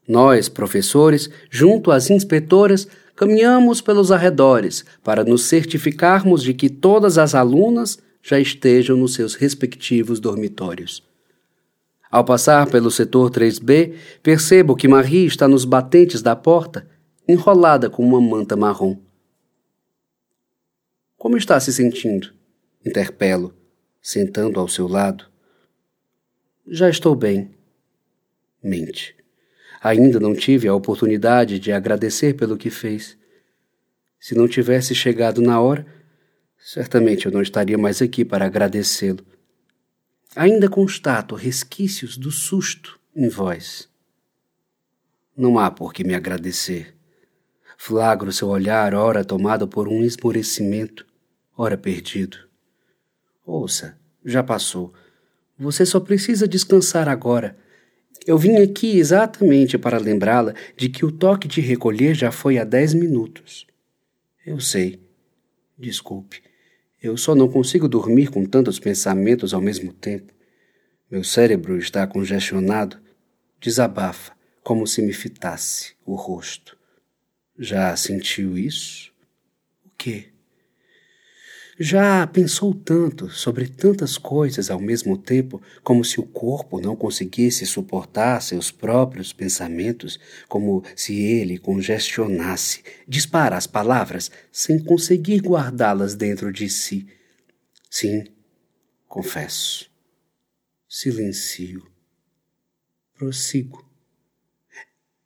Nós, 0.08 0.48
professores, 0.48 1.30
junto 1.50 1.90
às 1.90 2.10
inspetoras, 2.10 2.88
caminhamos 3.16 3.82
pelos 3.82 4.12
arredores 4.12 4.86
para 5.04 5.24
nos 5.24 5.44
certificarmos 5.44 6.44
de 6.44 6.54
que 6.54 6.70
todas 6.70 7.18
as 7.18 7.34
alunas 7.34 7.98
já 8.22 8.40
estejam 8.40 8.98
nos 8.98 9.14
seus 9.14 9.34
respectivos 9.34 10.20
dormitórios. 10.20 11.02
Ao 12.16 12.24
passar 12.24 12.68
pelo 12.68 12.90
setor 12.90 13.30
3B, 13.30 13.94
percebo 14.24 14.74
que 14.74 14.88
Marie 14.88 15.26
está 15.26 15.50
nos 15.50 15.66
batentes 15.66 16.22
da 16.22 16.34
porta, 16.34 16.88
enrolada 17.28 17.90
com 17.90 18.02
uma 18.02 18.22
manta 18.22 18.56
marrom. 18.56 18.96
Como 21.18 21.36
está 21.36 21.60
se 21.60 21.74
sentindo? 21.74 22.34
Interpelo, 22.86 23.54
sentando 24.02 24.62
ao 24.62 24.70
seu 24.70 24.88
lado. 24.88 25.26
Já 26.66 26.90
estou 26.90 27.18
bem. 27.18 27.54
Mente. 28.64 29.14
Ainda 29.84 30.18
não 30.18 30.34
tive 30.34 30.70
a 30.70 30.74
oportunidade 30.74 31.60
de 31.60 31.74
agradecer 31.74 32.36
pelo 32.36 32.56
que 32.56 32.70
fez. 32.70 33.18
Se 34.22 34.34
não 34.36 34.48
tivesse 34.48 34.96
chegado 34.96 35.42
na 35.42 35.60
hora, 35.60 35.86
certamente 36.58 37.26
eu 37.26 37.32
não 37.34 37.42
estaria 37.42 37.78
mais 37.78 38.02
aqui 38.02 38.24
para 38.24 38.46
agradecê-lo. 38.46 39.35
Ainda 40.36 40.68
constato 40.68 41.34
resquícios 41.34 42.18
do 42.18 42.30
susto 42.30 43.00
em 43.16 43.30
voz. 43.30 43.90
Não 45.36 45.58
há 45.58 45.72
por 45.72 45.94
que 45.94 46.04
me 46.04 46.14
agradecer. 46.14 46.94
Flagro 47.78 48.34
seu 48.34 48.50
olhar, 48.50 48.94
ora 48.94 49.24
tomado 49.24 49.66
por 49.66 49.88
um 49.88 50.04
esmorecimento, 50.04 51.06
ora 51.58 51.78
perdido. 51.78 52.38
Ouça, 53.46 53.98
já 54.26 54.44
passou. 54.44 54.94
Você 55.58 55.86
só 55.86 56.02
precisa 56.02 56.46
descansar 56.46 57.08
agora. 57.08 57.58
Eu 58.28 58.38
vim 58.38 58.58
aqui 58.58 58.98
exatamente 58.98 59.78
para 59.78 59.98
lembrá-la 59.98 60.54
de 60.76 60.90
que 60.90 61.06
o 61.06 61.12
toque 61.12 61.48
de 61.48 61.62
recolher 61.62 62.14
já 62.14 62.30
foi 62.30 62.58
há 62.58 62.66
dez 62.66 62.94
minutos. 62.94 63.66
Eu 64.46 64.60
sei. 64.60 65.00
Desculpe. 65.78 66.42
Eu 67.06 67.18
só 67.18 67.36
não 67.36 67.48
consigo 67.48 67.88
dormir 67.88 68.32
com 68.32 68.44
tantos 68.44 68.80
pensamentos 68.80 69.54
ao 69.54 69.62
mesmo 69.62 69.94
tempo. 69.94 70.34
Meu 71.10 71.24
cérebro 71.24 71.78
está 71.78 72.08
congestionado. 72.08 72.98
Desabafa, 73.62 74.36
como 74.64 74.88
se 74.88 75.04
me 75.04 75.14
fitasse 75.14 75.94
o 76.04 76.16
rosto. 76.16 76.76
Já 77.60 77.96
sentiu 77.96 78.58
isso? 78.58 79.14
O 79.86 79.92
quê? 79.96 80.30
Já 81.78 82.26
pensou 82.26 82.74
tanto 82.74 83.30
sobre 83.30 83.68
tantas 83.68 84.18
coisas 84.18 84.70
ao 84.70 84.80
mesmo 84.80 85.18
tempo, 85.18 85.62
como 85.84 86.06
se 86.06 86.22
o 86.22 86.24
corpo 86.24 86.80
não 86.80 86.96
conseguisse 86.96 87.66
suportar 87.66 88.42
seus 88.42 88.72
próprios 88.72 89.34
pensamentos, 89.34 90.18
como 90.48 90.84
se 90.96 91.22
ele 91.22 91.58
congestionasse, 91.58 92.82
dispara 93.06 93.58
as 93.58 93.68
palavras 93.68 94.32
sem 94.54 94.82
conseguir 94.82 95.42
guardá-las 95.42 96.16
dentro 96.16 96.50
de 96.50 96.70
si? 96.70 97.08
Sim, 97.90 98.24
confesso. 99.06 99.92
Silencio. 100.88 101.86
Prossigo. 103.18 103.86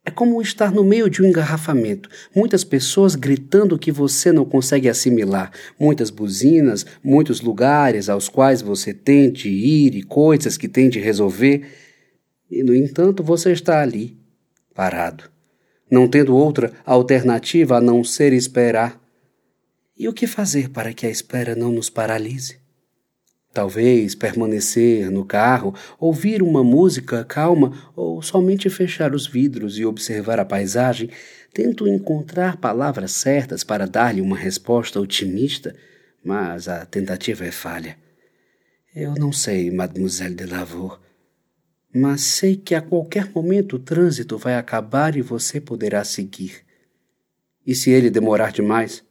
É 0.02 0.10
como 0.10 0.40
estar 0.40 0.72
no 0.72 0.82
meio 0.82 1.10
de 1.10 1.22
um 1.22 1.26
engarrafamento, 1.26 2.08
muitas 2.34 2.64
pessoas 2.64 3.14
gritando 3.14 3.78
que 3.78 3.92
você 3.92 4.32
não 4.32 4.46
consegue 4.46 4.88
assimilar, 4.88 5.52
muitas 5.78 6.08
buzinas, 6.08 6.86
muitos 7.04 7.42
lugares 7.42 8.08
aos 8.08 8.26
quais 8.26 8.62
você 8.62 8.94
tem 8.94 9.30
de 9.30 9.50
ir 9.50 9.94
e 9.94 10.02
coisas 10.02 10.56
que 10.56 10.68
tem 10.68 10.88
de 10.88 10.98
resolver, 10.98 11.66
e 12.50 12.62
no 12.62 12.74
entanto 12.74 13.22
você 13.22 13.52
está 13.52 13.82
ali, 13.82 14.16
parado, 14.74 15.24
não 15.90 16.08
tendo 16.08 16.34
outra 16.34 16.72
alternativa 16.86 17.76
a 17.76 17.80
não 17.80 18.02
ser 18.02 18.32
esperar. 18.32 18.98
E 19.98 20.08
o 20.08 20.14
que 20.14 20.26
fazer 20.26 20.70
para 20.70 20.94
que 20.94 21.06
a 21.06 21.10
espera 21.10 21.54
não 21.54 21.70
nos 21.70 21.90
paralise? 21.90 22.59
Talvez 23.52 24.14
permanecer 24.14 25.10
no 25.10 25.24
carro, 25.24 25.74
ouvir 25.98 26.40
uma 26.40 26.62
música 26.62 27.24
calma 27.24 27.90
ou 27.96 28.22
somente 28.22 28.70
fechar 28.70 29.12
os 29.12 29.26
vidros 29.26 29.76
e 29.76 29.84
observar 29.84 30.38
a 30.38 30.44
paisagem, 30.44 31.10
tento 31.52 31.88
encontrar 31.88 32.58
palavras 32.58 33.10
certas 33.10 33.64
para 33.64 33.86
dar-lhe 33.86 34.20
uma 34.20 34.36
resposta 34.36 35.00
otimista, 35.00 35.74
mas 36.24 36.68
a 36.68 36.86
tentativa 36.86 37.44
é 37.44 37.50
falha. 37.50 37.98
Eu 38.94 39.14
não 39.14 39.32
sei, 39.32 39.68
Mademoiselle 39.70 40.34
de 40.34 40.46
Lavour, 40.46 41.00
mas 41.92 42.22
sei 42.22 42.56
que 42.56 42.74
a 42.74 42.80
qualquer 42.80 43.32
momento 43.34 43.76
o 43.76 43.78
trânsito 43.80 44.38
vai 44.38 44.54
acabar 44.54 45.16
e 45.16 45.22
você 45.22 45.60
poderá 45.60 46.04
seguir. 46.04 46.64
E 47.66 47.74
se 47.74 47.90
ele 47.90 48.10
demorar 48.10 48.52
demais? 48.52 49.02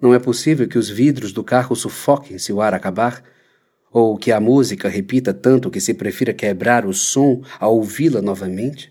Não 0.00 0.14
é 0.14 0.20
possível 0.20 0.68
que 0.68 0.78
os 0.78 0.88
vidros 0.88 1.32
do 1.32 1.42
carro 1.42 1.74
sufoquem 1.74 2.38
se 2.38 2.52
o 2.52 2.60
ar 2.60 2.74
acabar? 2.74 3.22
Ou 3.92 4.16
que 4.16 4.32
a 4.32 4.40
música 4.40 4.88
repita 4.88 5.34
tanto 5.34 5.70
que 5.70 5.80
se 5.80 5.92
prefira 5.92 6.32
quebrar 6.32 6.86
o 6.86 6.94
som 6.94 7.42
ao 7.60 7.76
ouvi-la 7.76 8.22
novamente? 8.22 8.90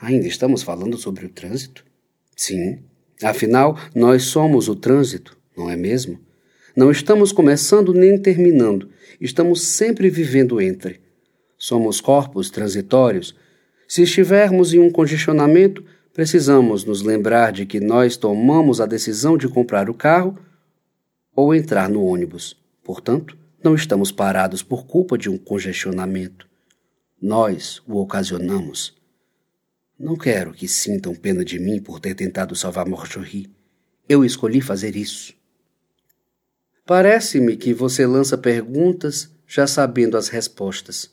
Ainda 0.00 0.26
estamos 0.26 0.62
falando 0.62 0.96
sobre 0.96 1.26
o 1.26 1.28
trânsito? 1.28 1.84
Sim. 2.34 2.78
Afinal, 3.22 3.78
nós 3.94 4.24
somos 4.24 4.68
o 4.68 4.76
trânsito, 4.76 5.36
não 5.56 5.68
é 5.68 5.76
mesmo? 5.76 6.18
Não 6.74 6.90
estamos 6.90 7.32
começando 7.32 7.92
nem 7.92 8.16
terminando, 8.16 8.88
estamos 9.20 9.62
sempre 9.62 10.08
vivendo 10.08 10.60
entre. 10.60 11.00
Somos 11.58 12.00
corpos 12.00 12.50
transitórios. 12.50 13.34
Se 13.88 14.02
estivermos 14.02 14.72
em 14.72 14.78
um 14.78 14.88
congestionamento, 14.88 15.84
precisamos 16.14 16.84
nos 16.84 17.02
lembrar 17.02 17.50
de 17.50 17.66
que 17.66 17.80
nós 17.80 18.16
tomamos 18.16 18.80
a 18.80 18.86
decisão 18.86 19.36
de 19.36 19.48
comprar 19.48 19.90
o 19.90 19.94
carro 19.94 20.38
ou 21.34 21.52
entrar 21.52 21.88
no 21.88 22.04
ônibus. 22.04 22.56
Portanto, 22.84 23.36
não 23.62 23.74
estamos 23.74 24.12
parados 24.12 24.62
por 24.62 24.86
culpa 24.86 25.18
de 25.18 25.28
um 25.28 25.36
congestionamento. 25.36 26.46
Nós 27.20 27.82
o 27.86 27.96
ocasionamos. 27.98 28.96
Não 29.98 30.16
quero 30.16 30.52
que 30.52 30.68
sintam 30.68 31.12
pena 31.12 31.44
de 31.44 31.58
mim 31.58 31.82
por 31.82 31.98
ter 31.98 32.14
tentado 32.14 32.54
salvar 32.54 32.86
Morchorri. 32.86 33.50
Eu 34.08 34.24
escolhi 34.24 34.60
fazer 34.60 34.94
isso. 34.94 35.34
Parece-me 36.86 37.56
que 37.56 37.74
você 37.74 38.06
lança 38.06 38.38
perguntas 38.38 39.28
já 39.44 39.66
sabendo 39.66 40.16
as 40.16 40.28
respostas. 40.28 41.10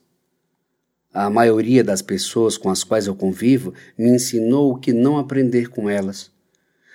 A 1.11 1.29
maioria 1.29 1.83
das 1.83 2.03
pessoas 2.03 2.57
com 2.57 2.69
as 2.69 2.83
quais 2.83 3.07
eu 3.07 3.15
convivo 3.15 3.73
me 3.97 4.11
ensinou 4.11 4.77
que 4.77 4.93
não 4.93 5.17
aprender 5.17 5.67
com 5.69 5.89
elas. 5.89 6.31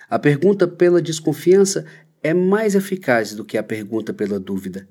A 0.09 0.19
pergunta 0.19 0.69
pela 0.69 1.03
desconfiança 1.03 1.85
é 2.23 2.33
mais 2.33 2.77
eficaz 2.77 3.35
do 3.35 3.45
que 3.45 3.59
a 3.59 3.63
pergunta 3.63 4.15
pela 4.15 4.39
dúvida. 4.39 4.87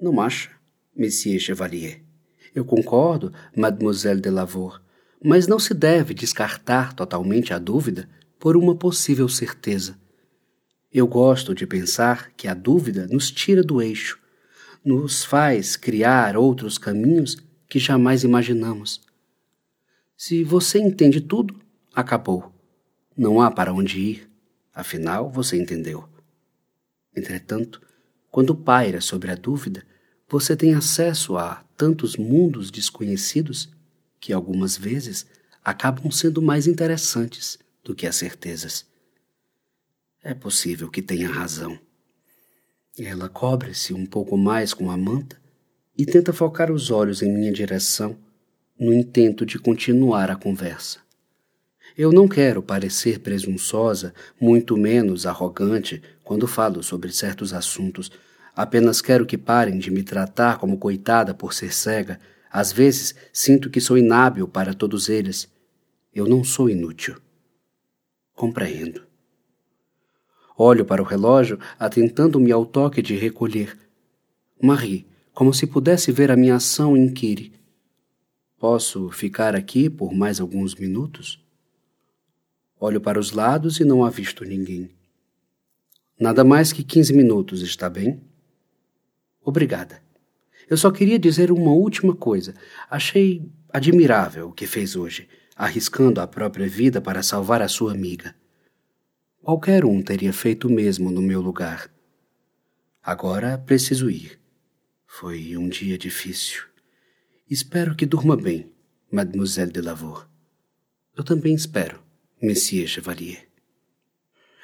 Não 0.00 0.18
acha, 0.18 0.48
Monsieur 0.96 1.38
Chevalier? 1.38 2.02
Eu 2.54 2.64
concordo, 2.64 3.32
Mademoiselle 3.54 4.20
de 4.20 4.30
Lavour, 4.30 4.80
mas 5.22 5.46
não 5.46 5.58
se 5.58 5.74
deve 5.74 6.14
descartar 6.14 6.94
totalmente 6.94 7.52
a 7.52 7.58
dúvida 7.58 8.08
por 8.38 8.56
uma 8.56 8.74
possível 8.74 9.28
certeza. 9.28 9.98
Eu 10.90 11.06
gosto 11.06 11.54
de 11.54 11.66
pensar 11.66 12.30
que 12.32 12.48
a 12.48 12.54
dúvida 12.54 13.06
nos 13.08 13.30
tira 13.30 13.62
do 13.62 13.82
eixo, 13.82 14.18
nos 14.82 15.22
faz 15.22 15.76
criar 15.76 16.34
outros 16.34 16.78
caminhos 16.78 17.36
que 17.68 17.78
jamais 17.78 18.24
imaginamos. 18.24 19.02
Se 20.16 20.42
você 20.42 20.78
entende 20.78 21.20
tudo, 21.20 21.60
acabou. 21.94 22.50
Não 23.14 23.40
há 23.40 23.50
para 23.50 23.74
onde 23.74 24.00
ir. 24.00 24.30
Afinal, 24.72 25.30
você 25.30 25.60
entendeu. 25.60 26.08
Entretanto, 27.14 27.82
quando 28.30 28.54
paira 28.54 29.00
sobre 29.00 29.30
a 29.30 29.34
dúvida, 29.34 29.84
você 30.30 30.56
tem 30.56 30.74
acesso 30.74 31.36
a 31.36 31.64
tantos 31.76 32.16
mundos 32.16 32.70
desconhecidos 32.70 33.68
que 34.20 34.32
algumas 34.32 34.76
vezes 34.76 35.26
acabam 35.64 36.08
sendo 36.12 36.40
mais 36.40 36.68
interessantes 36.68 37.58
do 37.82 37.96
que 37.96 38.06
as 38.06 38.14
certezas. 38.14 38.86
É 40.22 40.32
possível 40.32 40.88
que 40.88 41.02
tenha 41.02 41.28
razão. 41.28 41.76
Ela 42.96 43.28
cobre-se 43.28 43.92
um 43.92 44.06
pouco 44.06 44.36
mais 44.36 44.72
com 44.72 44.88
a 44.88 44.96
manta 44.96 45.40
e 45.98 46.06
tenta 46.06 46.32
focar 46.32 46.70
os 46.70 46.92
olhos 46.92 47.22
em 47.22 47.32
minha 47.32 47.52
direção 47.52 48.16
no 48.78 48.94
intento 48.94 49.44
de 49.44 49.58
continuar 49.58 50.30
a 50.30 50.36
conversa. 50.36 51.00
Eu 51.98 52.12
não 52.12 52.28
quero 52.28 52.62
parecer 52.62 53.18
presunçosa, 53.18 54.14
muito 54.40 54.76
menos 54.76 55.26
arrogante, 55.26 56.00
quando 56.22 56.46
falo 56.46 56.82
sobre 56.82 57.10
certos 57.10 57.52
assuntos 57.52 58.12
Apenas 58.60 59.00
quero 59.00 59.24
que 59.24 59.38
parem 59.38 59.78
de 59.78 59.90
me 59.90 60.02
tratar 60.02 60.58
como 60.58 60.76
coitada 60.76 61.32
por 61.32 61.54
ser 61.54 61.72
cega. 61.72 62.20
Às 62.52 62.70
vezes 62.70 63.14
sinto 63.32 63.70
que 63.70 63.80
sou 63.80 63.96
inábil 63.96 64.46
para 64.46 64.74
todos 64.74 65.08
eles. 65.08 65.50
Eu 66.14 66.28
não 66.28 66.44
sou 66.44 66.68
inútil. 66.68 67.16
Compreendo. 68.34 69.00
Olho 70.58 70.84
para 70.84 71.00
o 71.00 71.06
relógio, 71.06 71.58
atentando-me 71.78 72.52
ao 72.52 72.66
toque 72.66 73.00
de 73.00 73.16
recolher. 73.16 73.78
Marie, 74.62 75.06
como 75.32 75.54
se 75.54 75.66
pudesse 75.66 76.12
ver 76.12 76.30
a 76.30 76.36
minha 76.36 76.56
ação, 76.56 76.94
inquire. 76.94 77.54
Posso 78.58 79.10
ficar 79.10 79.56
aqui 79.56 79.88
por 79.88 80.12
mais 80.12 80.38
alguns 80.38 80.74
minutos? 80.74 81.42
Olho 82.78 83.00
para 83.00 83.18
os 83.18 83.32
lados 83.32 83.80
e 83.80 83.84
não 83.86 84.04
avisto 84.04 84.44
ninguém. 84.44 84.90
Nada 86.20 86.44
mais 86.44 86.74
que 86.74 86.84
quinze 86.84 87.14
minutos, 87.14 87.62
está 87.62 87.88
bem? 87.88 88.28
Obrigada. 89.42 90.02
Eu 90.68 90.76
só 90.76 90.90
queria 90.90 91.18
dizer 91.18 91.50
uma 91.50 91.72
última 91.72 92.14
coisa. 92.14 92.54
Achei 92.88 93.50
admirável 93.72 94.48
o 94.48 94.52
que 94.52 94.66
fez 94.66 94.94
hoje, 94.94 95.28
arriscando 95.56 96.20
a 96.20 96.26
própria 96.26 96.68
vida 96.68 97.00
para 97.00 97.22
salvar 97.22 97.62
a 97.62 97.68
sua 97.68 97.92
amiga. 97.92 98.34
Qualquer 99.42 99.84
um 99.84 100.02
teria 100.02 100.32
feito 100.32 100.68
o 100.68 100.70
mesmo 100.70 101.10
no 101.10 101.22
meu 101.22 101.40
lugar. 101.40 101.90
Agora 103.02 103.58
preciso 103.58 104.10
ir. 104.10 104.38
Foi 105.06 105.56
um 105.56 105.68
dia 105.68 105.98
difícil. 105.98 106.62
Espero 107.48 107.96
que 107.96 108.06
durma 108.06 108.36
bem, 108.36 108.70
Mademoiselle 109.10 109.72
de 109.72 109.80
Lavour. 109.80 110.28
Eu 111.16 111.24
também 111.24 111.54
espero, 111.54 112.00
Monsieur 112.40 112.86
Chevalier. 112.86 113.48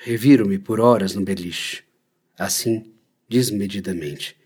Reviro-me 0.05 0.59
por 0.59 0.79
horas 0.79 1.17
no 1.17 1.25
beliche, 1.25 1.83
assim, 2.39 2.95
desmedidamente 3.29 4.37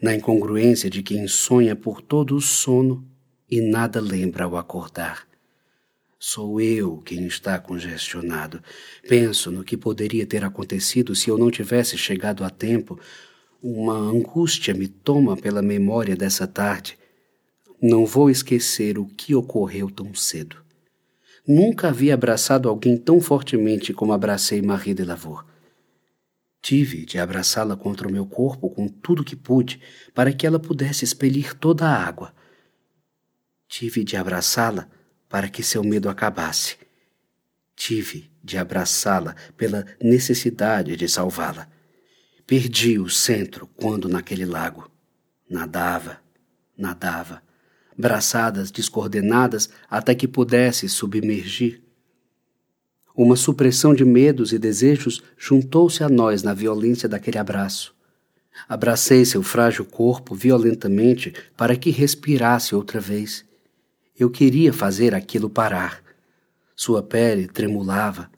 na 0.00 0.14
incongruência 0.14 0.90
de 0.90 1.02
quem 1.02 1.26
sonha 1.26 1.74
por 1.74 2.00
todo 2.00 2.36
o 2.36 2.40
sono 2.40 3.06
e 3.50 3.60
nada 3.60 4.00
lembra 4.00 4.44
ao 4.44 4.56
acordar. 4.56 5.26
Sou 6.18 6.60
eu 6.60 7.02
quem 7.04 7.26
está 7.26 7.58
congestionado. 7.58 8.62
Penso 9.06 9.50
no 9.50 9.62
que 9.62 9.76
poderia 9.76 10.26
ter 10.26 10.42
acontecido 10.42 11.14
se 11.14 11.28
eu 11.28 11.36
não 11.36 11.50
tivesse 11.50 11.98
chegado 11.98 12.44
a 12.44 12.50
tempo. 12.50 12.98
Uma 13.62 13.94
angústia 13.94 14.72
me 14.72 14.88
toma 14.88 15.36
pela 15.36 15.60
memória 15.60 16.16
dessa 16.16 16.46
tarde. 16.46 16.98
Não 17.80 18.06
vou 18.06 18.30
esquecer 18.30 18.98
o 18.98 19.04
que 19.04 19.34
ocorreu 19.34 19.90
tão 19.90 20.14
cedo. 20.14 20.56
Nunca 21.46 21.88
havia 21.88 22.14
abraçado 22.14 22.70
alguém 22.70 22.96
tão 22.96 23.20
fortemente 23.20 23.92
como 23.92 24.14
abracei 24.14 24.62
Marie 24.62 24.94
de 24.94 25.04
Lavour. 25.04 25.44
Tive 26.64 27.04
de 27.04 27.18
abraçá-la 27.18 27.76
contra 27.76 28.08
o 28.08 28.10
meu 28.10 28.24
corpo 28.24 28.70
com 28.70 28.88
tudo 28.88 29.22
que 29.22 29.36
pude 29.36 29.82
para 30.14 30.32
que 30.32 30.46
ela 30.46 30.58
pudesse 30.58 31.04
expelir 31.04 31.52
toda 31.52 31.86
a 31.86 31.94
água. 31.94 32.34
Tive 33.68 34.02
de 34.02 34.16
abraçá-la 34.16 34.88
para 35.28 35.46
que 35.50 35.62
seu 35.62 35.84
medo 35.84 36.08
acabasse. 36.08 36.78
Tive 37.76 38.32
de 38.42 38.56
abraçá-la 38.56 39.36
pela 39.58 39.84
necessidade 40.02 40.96
de 40.96 41.06
salvá-la. 41.06 41.68
Perdi 42.46 42.98
o 42.98 43.10
centro 43.10 43.66
quando 43.76 44.08
naquele 44.08 44.46
lago 44.46 44.90
nadava, 45.50 46.18
nadava, 46.78 47.42
braçadas 47.94 48.70
descoordenadas 48.70 49.68
até 49.86 50.14
que 50.14 50.26
pudesse 50.26 50.88
submergir. 50.88 51.83
Uma 53.16 53.36
supressão 53.36 53.94
de 53.94 54.04
medos 54.04 54.52
e 54.52 54.58
desejos 54.58 55.22
juntou-se 55.38 56.02
a 56.02 56.08
nós 56.08 56.42
na 56.42 56.52
violência 56.52 57.08
daquele 57.08 57.38
abraço. 57.38 57.94
Abracei 58.68 59.24
seu 59.24 59.40
frágil 59.40 59.84
corpo 59.84 60.34
violentamente 60.34 61.32
para 61.56 61.76
que 61.76 61.90
respirasse 61.90 62.74
outra 62.74 62.98
vez. 62.98 63.44
Eu 64.18 64.28
queria 64.28 64.72
fazer 64.72 65.14
aquilo 65.14 65.48
parar. 65.48 66.02
Sua 66.74 67.04
pele 67.04 67.46
tremulava. 67.46 68.28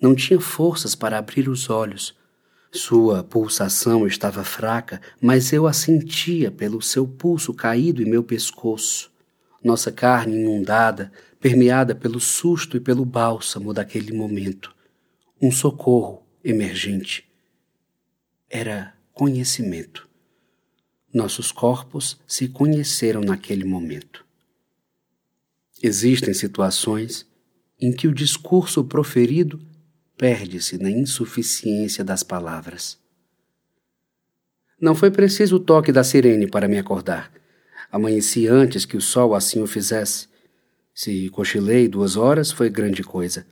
Não 0.00 0.12
tinha 0.12 0.40
forças 0.40 0.96
para 0.96 1.18
abrir 1.18 1.48
os 1.48 1.70
olhos. 1.70 2.12
Sua 2.72 3.22
pulsação 3.22 4.08
estava 4.08 4.42
fraca, 4.42 5.00
mas 5.20 5.52
eu 5.52 5.68
a 5.68 5.72
sentia 5.72 6.50
pelo 6.50 6.82
seu 6.82 7.06
pulso 7.06 7.54
caído 7.54 8.02
em 8.02 8.10
meu 8.10 8.24
pescoço. 8.24 9.10
Nossa 9.62 9.90
carne 9.90 10.36
inundada, 10.36 11.12
permeada 11.40 11.94
pelo 11.94 12.20
susto 12.20 12.76
e 12.76 12.80
pelo 12.80 13.04
bálsamo 13.04 13.72
daquele 13.72 14.12
momento. 14.12 14.74
Um 15.40 15.50
socorro 15.50 16.26
emergente. 16.44 17.28
Era 18.48 18.94
conhecimento. 19.12 20.08
Nossos 21.12 21.50
corpos 21.50 22.20
se 22.26 22.48
conheceram 22.48 23.20
naquele 23.20 23.64
momento. 23.64 24.24
Existem 25.82 26.32
situações 26.32 27.26
em 27.80 27.92
que 27.92 28.08
o 28.08 28.14
discurso 28.14 28.84
proferido 28.84 29.60
perde-se 30.16 30.78
na 30.78 30.90
insuficiência 30.90 32.02
das 32.02 32.22
palavras. 32.22 32.98
Não 34.80 34.94
foi 34.94 35.10
preciso 35.10 35.56
o 35.56 35.60
toque 35.60 35.92
da 35.92 36.04
sirene 36.04 36.46
para 36.46 36.68
me 36.68 36.78
acordar. 36.78 37.32
Amanheci 37.90 38.46
antes 38.46 38.84
que 38.84 38.96
o 38.96 39.00
sol 39.00 39.34
assim 39.34 39.62
o 39.62 39.66
fizesse. 39.66 40.28
Se 40.94 41.28
cochilei 41.30 41.88
duas 41.88 42.16
horas, 42.16 42.50
foi 42.50 42.70
grande 42.70 43.02
coisa. 43.02 43.46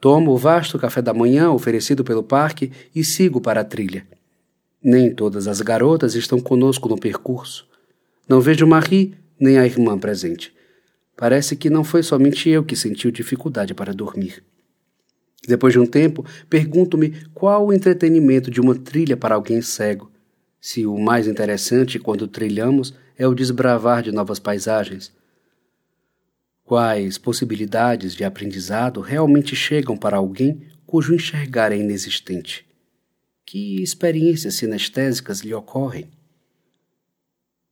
Tomo 0.00 0.32
o 0.32 0.36
vasto 0.36 0.78
café 0.78 1.00
da 1.00 1.14
manhã 1.14 1.50
oferecido 1.50 2.04
pelo 2.04 2.22
parque 2.22 2.70
e 2.94 3.02
sigo 3.02 3.40
para 3.40 3.60
a 3.60 3.64
trilha. 3.64 4.06
Nem 4.82 5.14
todas 5.14 5.48
as 5.48 5.60
garotas 5.60 6.14
estão 6.14 6.38
conosco 6.40 6.88
no 6.88 6.98
percurso. 6.98 7.66
Não 8.28 8.40
vejo 8.40 8.66
Marie 8.66 9.14
nem 9.40 9.58
a 9.58 9.64
irmã 9.64 9.98
presente. 9.98 10.52
Parece 11.16 11.56
que 11.56 11.70
não 11.70 11.84
foi 11.84 12.02
somente 12.02 12.50
eu 12.50 12.64
que 12.64 12.76
sentiu 12.76 13.10
dificuldade 13.10 13.72
para 13.72 13.94
dormir. 13.94 14.42
Depois 15.46 15.72
de 15.72 15.78
um 15.78 15.86
tempo, 15.86 16.24
pergunto-me 16.50 17.14
qual 17.32 17.66
o 17.66 17.72
entretenimento 17.72 18.50
de 18.50 18.60
uma 18.60 18.74
trilha 18.74 19.16
para 19.16 19.34
alguém 19.34 19.62
cego. 19.62 20.10
Se 20.60 20.86
o 20.86 20.98
mais 20.98 21.28
interessante 21.28 21.98
quando 21.98 22.26
trilhamos 22.26 22.94
é 23.18 23.26
o 23.26 23.34
desbravar 23.34 24.02
de 24.02 24.12
novas 24.12 24.38
paisagens. 24.38 25.12
Quais 26.64 27.18
possibilidades 27.18 28.14
de 28.14 28.24
aprendizado 28.24 29.00
realmente 29.00 29.54
chegam 29.54 29.96
para 29.96 30.16
alguém 30.16 30.66
cujo 30.86 31.14
enxergar 31.14 31.72
é 31.72 31.76
inexistente? 31.76 32.66
Que 33.44 33.82
experiências 33.82 34.54
sinestésicas 34.54 35.40
lhe 35.40 35.52
ocorrem? 35.52 36.08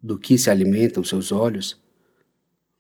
Do 0.02 0.18
que 0.18 0.37
se 0.37 0.50
alimentam 0.50 1.02
seus 1.02 1.33
olhos? 1.33 1.81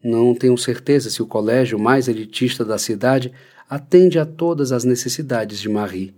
Não 0.04 0.34
tenho 0.34 0.58
certeza 0.58 1.08
se 1.08 1.22
o 1.22 1.26
colégio 1.26 1.78
mais 1.78 2.08
elitista 2.08 2.64
da 2.64 2.76
cidade 2.76 3.32
atende 3.68 4.18
a 4.18 4.26
todas 4.26 4.72
as 4.72 4.84
necessidades 4.84 5.58
de 5.58 5.68
Marie. 5.68 6.14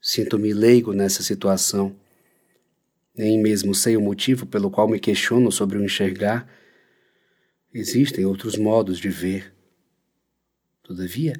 Sinto-me 0.00 0.52
leigo 0.52 0.92
nessa 0.92 1.22
situação. 1.22 1.94
Nem 3.18 3.36
mesmo 3.36 3.74
sei 3.74 3.96
o 3.96 4.00
motivo 4.00 4.46
pelo 4.46 4.70
qual 4.70 4.86
me 4.86 5.00
questiono 5.00 5.50
sobre 5.50 5.76
o 5.76 5.84
enxergar. 5.84 6.48
Existem 7.74 8.24
outros 8.24 8.56
modos 8.56 8.98
de 8.98 9.08
ver. 9.08 9.52
Todavia, 10.84 11.34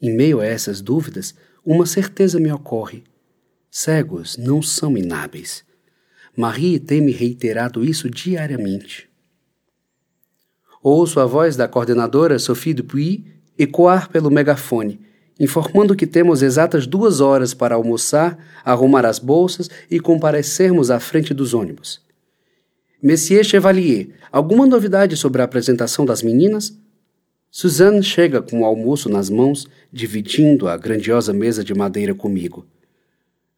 em 0.00 0.14
meio 0.14 0.38
a 0.38 0.46
essas 0.46 0.80
dúvidas, 0.80 1.34
uma 1.64 1.84
certeza 1.84 2.38
me 2.38 2.52
ocorre. 2.52 3.02
Cegos 3.68 4.36
não 4.36 4.62
são 4.62 4.96
inábeis. 4.96 5.64
Marie 6.36 6.78
tem 6.78 7.00
me 7.00 7.10
reiterado 7.10 7.84
isso 7.84 8.08
diariamente. 8.08 9.10
Ouço 10.80 11.18
a 11.18 11.26
voz 11.26 11.56
da 11.56 11.66
coordenadora 11.66 12.38
Sophie 12.38 12.72
Dupuy 12.72 13.26
ecoar 13.58 14.08
pelo 14.10 14.30
megafone, 14.30 15.00
informando 15.38 15.94
que 15.94 16.06
temos 16.06 16.42
exatas 16.42 16.86
duas 16.86 17.20
horas 17.20 17.52
para 17.52 17.74
almoçar, 17.74 18.38
arrumar 18.64 19.04
as 19.04 19.18
bolsas 19.18 19.68
e 19.90 20.00
comparecermos 20.00 20.90
à 20.90 20.98
frente 20.98 21.34
dos 21.34 21.54
ônibus. 21.54 22.00
Monsieur 23.02 23.44
Chevalier, 23.44 24.08
alguma 24.32 24.66
novidade 24.66 25.16
sobre 25.16 25.42
a 25.42 25.44
apresentação 25.44 26.04
das 26.04 26.22
meninas? 26.22 26.76
Suzanne 27.50 28.02
chega 28.02 28.42
com 28.42 28.60
o 28.60 28.64
almoço 28.64 29.08
nas 29.08 29.30
mãos, 29.30 29.68
dividindo 29.92 30.68
a 30.68 30.76
grandiosa 30.76 31.32
mesa 31.32 31.62
de 31.62 31.74
madeira 31.74 32.14
comigo. 32.14 32.66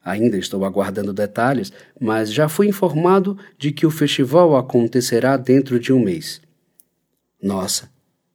Ainda 0.05 0.39
estou 0.39 0.65
aguardando 0.65 1.13
detalhes, 1.13 1.73
mas 2.01 2.33
já 2.33 2.49
fui 2.49 2.69
informado 2.69 3.39
de 3.59 3.73
que 3.73 3.87
o 3.87 3.91
festival 3.91 4.57
acontecerá 4.57 5.37
dentro 5.37 5.79
de 5.79 5.93
um 5.93 6.01
mês. 6.01 6.41
Nossa, 7.43 7.91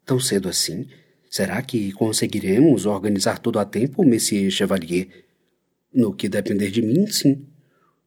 tão 0.06 0.20
cedo 0.20 0.48
assim? 0.48 0.88
Será 1.34 1.63
que 1.63 1.91
conseguiremos 1.93 2.86
organizar 2.86 3.39
tudo 3.39 3.58
a 3.58 3.65
tempo, 3.65 4.06
Monsieur 4.06 4.52
Chevalier? 4.52 5.08
No 5.91 6.13
que 6.13 6.30
depender 6.30 6.69
de 6.69 6.84
mim, 6.84 7.08
sim. 7.08 7.48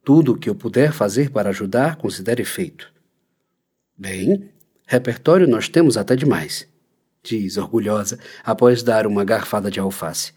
Tudo 0.01 0.31
o 0.31 0.37
que 0.37 0.49
eu 0.49 0.55
puder 0.55 0.93
fazer 0.93 1.29
para 1.29 1.49
ajudar, 1.49 1.97
considere 1.97 2.45
feito. 2.45 2.89
Bem, 3.97 4.49
repertório 4.85 5.45
nós 5.45 5.67
temos 5.67 5.97
até 5.97 6.15
demais, 6.15 6.69
diz 7.21 7.57
orgulhosa, 7.57 8.17
após 8.45 8.81
dar 8.81 9.05
uma 9.05 9.25
garfada 9.25 9.69
de 9.69 9.81
alface. 9.81 10.31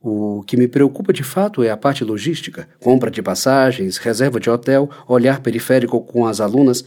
O 0.00 0.44
que 0.44 0.56
me 0.56 0.68
preocupa 0.68 1.12
de 1.12 1.24
fato 1.24 1.60
é 1.60 1.70
a 1.70 1.76
parte 1.76 2.04
logística: 2.04 2.68
compra 2.78 3.10
de 3.10 3.20
passagens, 3.20 3.96
reserva 3.96 4.38
de 4.38 4.48
hotel, 4.48 4.88
olhar 5.08 5.40
periférico 5.40 6.00
com 6.00 6.24
as 6.24 6.40
alunas, 6.40 6.84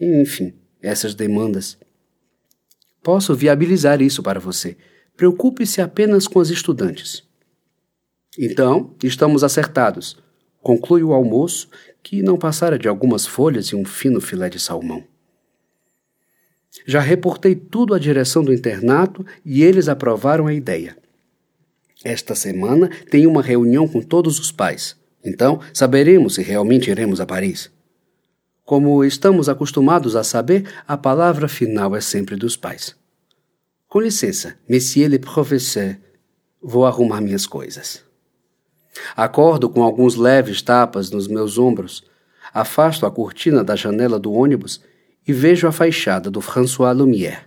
enfim, 0.00 0.54
essas 0.80 1.12
demandas. 1.12 1.76
Posso 3.04 3.34
viabilizar 3.34 4.00
isso 4.00 4.22
para 4.22 4.40
você. 4.40 4.78
Preocupe-se 5.14 5.82
apenas 5.82 6.26
com 6.26 6.40
as 6.40 6.48
estudantes. 6.48 7.22
Então, 8.38 8.94
estamos 9.04 9.44
acertados. 9.44 10.16
Conclui 10.62 11.02
o 11.02 11.12
almoço, 11.12 11.68
que 12.02 12.22
não 12.22 12.38
passara 12.38 12.78
de 12.78 12.88
algumas 12.88 13.26
folhas 13.26 13.66
e 13.66 13.76
um 13.76 13.84
fino 13.84 14.22
filé 14.22 14.48
de 14.48 14.58
salmão. 14.58 15.04
Já 16.86 17.00
reportei 17.00 17.54
tudo 17.54 17.92
à 17.92 17.98
direção 17.98 18.42
do 18.42 18.54
internato 18.54 19.24
e 19.44 19.62
eles 19.62 19.86
aprovaram 19.86 20.46
a 20.46 20.54
ideia. 20.54 20.96
Esta 22.02 22.34
semana 22.34 22.88
tem 23.10 23.26
uma 23.26 23.42
reunião 23.42 23.86
com 23.86 24.00
todos 24.00 24.40
os 24.40 24.50
pais, 24.50 24.96
então 25.22 25.60
saberemos 25.74 26.36
se 26.36 26.42
realmente 26.42 26.90
iremos 26.90 27.20
a 27.20 27.26
Paris. 27.26 27.70
Como 28.64 29.04
estamos 29.04 29.50
acostumados 29.50 30.16
a 30.16 30.24
saber, 30.24 30.72
a 30.88 30.96
palavra 30.96 31.48
final 31.48 31.94
é 31.94 32.00
sempre 32.00 32.34
dos 32.34 32.56
pais. 32.56 32.96
Com 33.86 34.00
licença, 34.00 34.56
monsieur 34.68 35.06
le 35.06 35.18
professeur, 35.18 35.96
vou 36.62 36.86
arrumar 36.86 37.20
minhas 37.20 37.46
coisas. 37.46 38.02
Acordo 39.14 39.68
com 39.68 39.82
alguns 39.82 40.16
leves 40.16 40.62
tapas 40.62 41.10
nos 41.10 41.28
meus 41.28 41.58
ombros, 41.58 42.04
afasto 42.54 43.04
a 43.04 43.10
cortina 43.10 43.62
da 43.62 43.76
janela 43.76 44.18
do 44.18 44.32
ônibus 44.32 44.80
e 45.28 45.32
vejo 45.32 45.66
a 45.66 45.72
fachada 45.72 46.30
do 46.30 46.40
François 46.40 46.96
Lumière. 46.96 47.44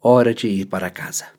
Hora 0.00 0.32
de 0.32 0.48
ir 0.48 0.64
para 0.64 0.88
casa. 0.88 1.35